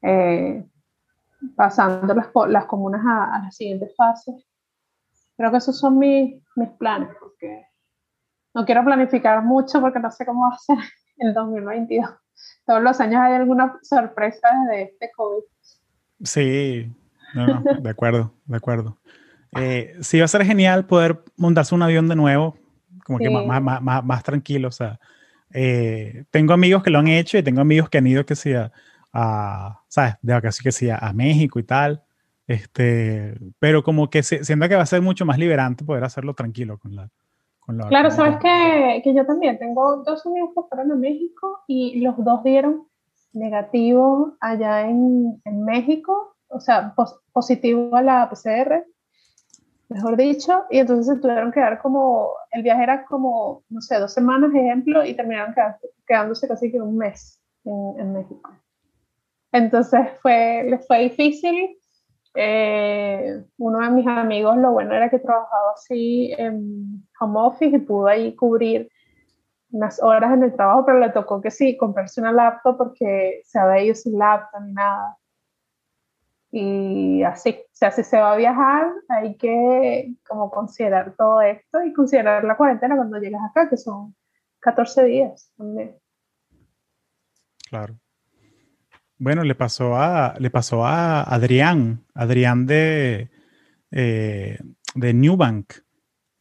[0.03, 0.67] eh,
[1.55, 4.35] pasando las, las comunas a, a, las siguientes fases.
[5.37, 7.65] Creo que esos son mis, mis planes, porque
[8.55, 10.79] no quiero planificar mucho porque no sé cómo va a ser
[11.19, 12.11] el 2022.
[12.67, 15.45] Todos los años hay alguna sorpresa desde este COVID.
[16.25, 16.93] Sí,
[17.35, 18.99] no, de acuerdo, de acuerdo.
[19.57, 22.57] Eh, sí, va a ser genial poder montarse un avión de nuevo,
[23.05, 24.69] como que más, más, más, más, tranquilo.
[24.69, 24.99] O sea,
[25.53, 28.73] eh, tengo amigos que lo han hecho y tengo amigos que han ido que sea
[29.13, 30.15] a, ¿sabes?
[30.23, 32.03] De vacaciones que sí, a México y tal.
[32.47, 36.35] Este, pero como que se, siento que va a ser mucho más liberante poder hacerlo
[36.35, 37.09] tranquilo con la...
[37.61, 41.61] Con la claro, sabes que, que, yo también tengo dos amigos que fueron a México
[41.69, 42.89] y los dos dieron
[43.33, 46.95] negativo allá en, en México, o sea,
[47.33, 48.85] positivo a la PCR,
[49.89, 53.99] mejor dicho, y entonces se tuvieron que dar como, el viaje era como, no sé,
[53.99, 55.55] dos semanas, ejemplo, y terminaron
[56.07, 58.51] quedándose casi que un mes en, en México.
[59.53, 61.77] Entonces fue, les fue difícil.
[62.35, 67.81] Eh, uno de mis amigos, lo bueno era que trabajaba así en home office y
[67.81, 68.89] pudo ahí cubrir
[69.71, 73.59] unas horas en el trabajo, pero le tocó que sí, comprarse una laptop porque se
[73.59, 75.17] había ido sin laptop ni nada.
[76.55, 81.83] Y así, o sea, si se va a viajar, hay que como considerar todo esto
[81.83, 84.15] y considerar la cuarentena cuando llegas acá, que son
[84.61, 85.97] 14 días también.
[87.71, 87.99] Claro.
[89.17, 93.31] Bueno, le pasó a, le pasó a Adrián, Adrián de,
[93.91, 94.59] eh,
[94.95, 95.73] de Newbank,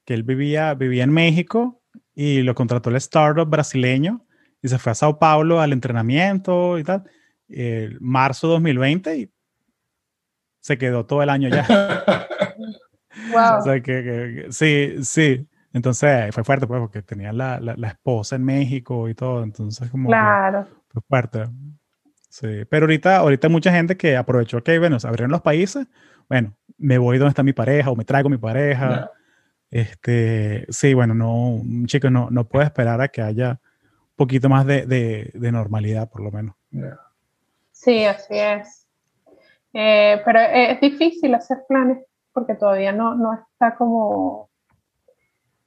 [0.03, 1.81] que él vivía, vivía en México
[2.13, 4.25] y lo contrató el startup brasileño
[4.61, 7.09] y se fue a Sao Paulo al entrenamiento y tal,
[7.47, 9.31] el marzo 2020 y
[10.61, 11.65] se quedó todo el año ya.
[13.33, 13.59] wow.
[13.59, 15.47] O sea, que, sí, sí.
[15.73, 20.09] Entonces fue fuerte, pues, porque tenía la, la, esposa en México y todo, entonces como
[20.09, 20.67] claro.
[20.89, 21.45] fue fuerte.
[22.29, 25.87] Sí, pero ahorita, ahorita hay mucha gente que aprovechó que, bueno, se abrieron los países,
[26.29, 29.11] bueno, me voy donde está mi pareja o me traigo mi pareja.
[29.69, 34.65] Este, sí, bueno, no, chicos, no, no puede esperar a que haya un poquito más
[34.65, 36.55] de, de, normalidad, por lo menos.
[37.71, 38.80] Sí, así es.
[39.73, 44.49] Eh, pero es difícil hacer planes porque todavía no, no está como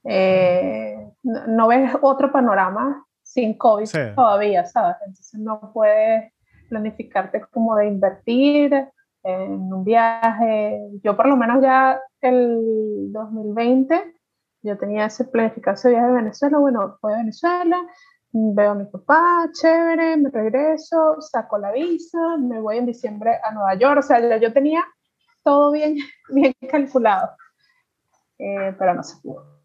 [0.05, 4.97] eh, no, ves otro panorama sin COVID todavía, ¿sabes?
[5.07, 6.33] Entonces no puedes
[6.69, 8.89] planificarte como de invertir
[9.23, 10.79] en un viaje.
[11.03, 14.15] Yo por lo menos ya el 2020,
[14.63, 17.79] yo tenía ese planificado ese viaje de Venezuela, bueno, voy a Venezuela,
[18.35, 23.53] veo a mi papá, chévere, me regreso, saco la visa, me voy en diciembre a
[23.53, 24.85] Nueva York, o sea, ya yo tenía
[25.45, 25.97] todo bien,
[26.29, 27.37] bien calculado,
[28.39, 29.63] eh, pero no se pudo.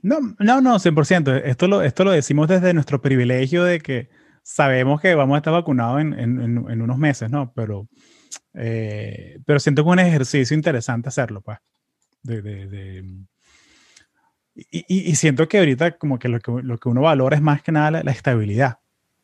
[0.00, 1.42] No, no, no, 100%.
[1.44, 4.10] Esto lo, esto lo decimos desde nuestro privilegio de que
[4.42, 7.52] sabemos que vamos a estar vacunados en, en, en unos meses, ¿no?
[7.54, 7.88] Pero,
[8.52, 11.58] eh, pero siento que es un ejercicio interesante hacerlo, pues.
[12.22, 13.24] De, de, de
[14.54, 17.62] y, y, siento que ahorita como que lo, que lo que uno valora es más
[17.62, 18.78] que nada la, estabilidad,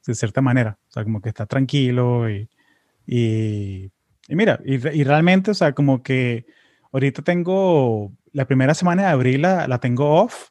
[0.06, 0.78] de cierta manera.
[0.88, 2.48] O sea, como que está tranquilo y,
[3.06, 3.90] y,
[4.28, 6.46] y mira, y, y, realmente, o sea, como que
[6.92, 10.50] ahorita tengo la primera semana de abril la, la tengo off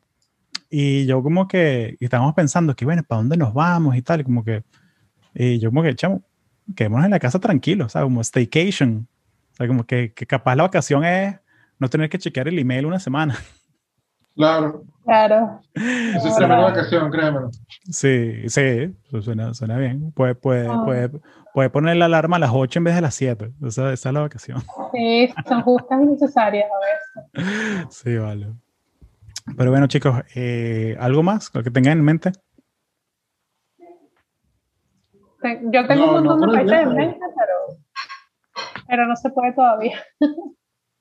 [0.70, 4.22] y yo como que estábamos pensando que bueno, ¿para dónde nos vamos y tal?
[4.22, 4.64] Y como que,
[5.34, 6.24] y yo como que, chamo,
[6.76, 9.08] quedémonos en la casa tranquilos, o sea, como staycation.
[9.54, 11.36] O sea, como que, que capaz la vacación es
[11.80, 13.38] no tener que chequear el email una semana.
[14.40, 14.84] Claro.
[15.04, 15.60] Claro.
[15.74, 17.50] Esa es la vacación, créemelo.
[17.92, 20.14] Sí, sí, suena, suena bien.
[20.14, 20.82] Puede, puede, ah.
[20.86, 21.10] puede,
[21.54, 23.52] puede, poner la alarma a las 8 en vez de las 7.
[23.66, 24.64] Esa, esa es la vacación.
[24.94, 27.88] Sí, son justas y necesarias a veces.
[27.90, 28.54] Sí, vale.
[29.58, 32.32] Pero bueno, chicos, eh, ¿algo más lo que tengan en mente?
[35.74, 37.82] Yo tengo un montón de países en mente, pero,
[38.88, 40.02] pero no se puede todavía.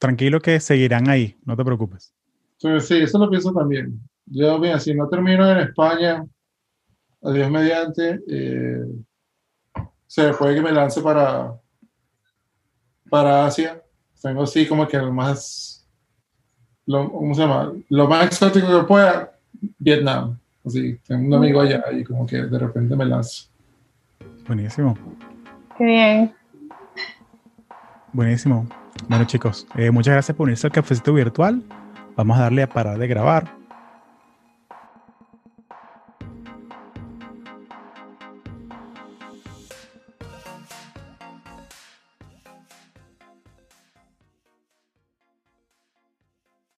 [0.01, 2.18] Tranquilo que seguirán ahí, no te preocupes.
[2.59, 4.01] Sí, eso lo pienso también.
[4.27, 6.25] Yo, mira, si no termino en España,
[7.23, 8.85] adiós mediante, eh,
[10.07, 11.55] se puede que me lance para,
[13.09, 13.83] para Asia.
[14.21, 15.87] Tengo así como que lo más,
[16.87, 17.73] lo, ¿cómo se llama?
[17.89, 19.39] Lo más exótico que pueda,
[19.79, 20.37] Vietnam.
[20.67, 23.49] Así, tengo un amigo allá y como que de repente me lanzo.
[24.47, 24.99] Buenísimo.
[25.77, 26.35] Qué bien.
[28.13, 28.67] Buenísimo.
[29.09, 31.63] Bueno chicos, eh, muchas gracias por unirse al cafecito virtual.
[32.19, 33.58] Vamos a darle a parar de grabar.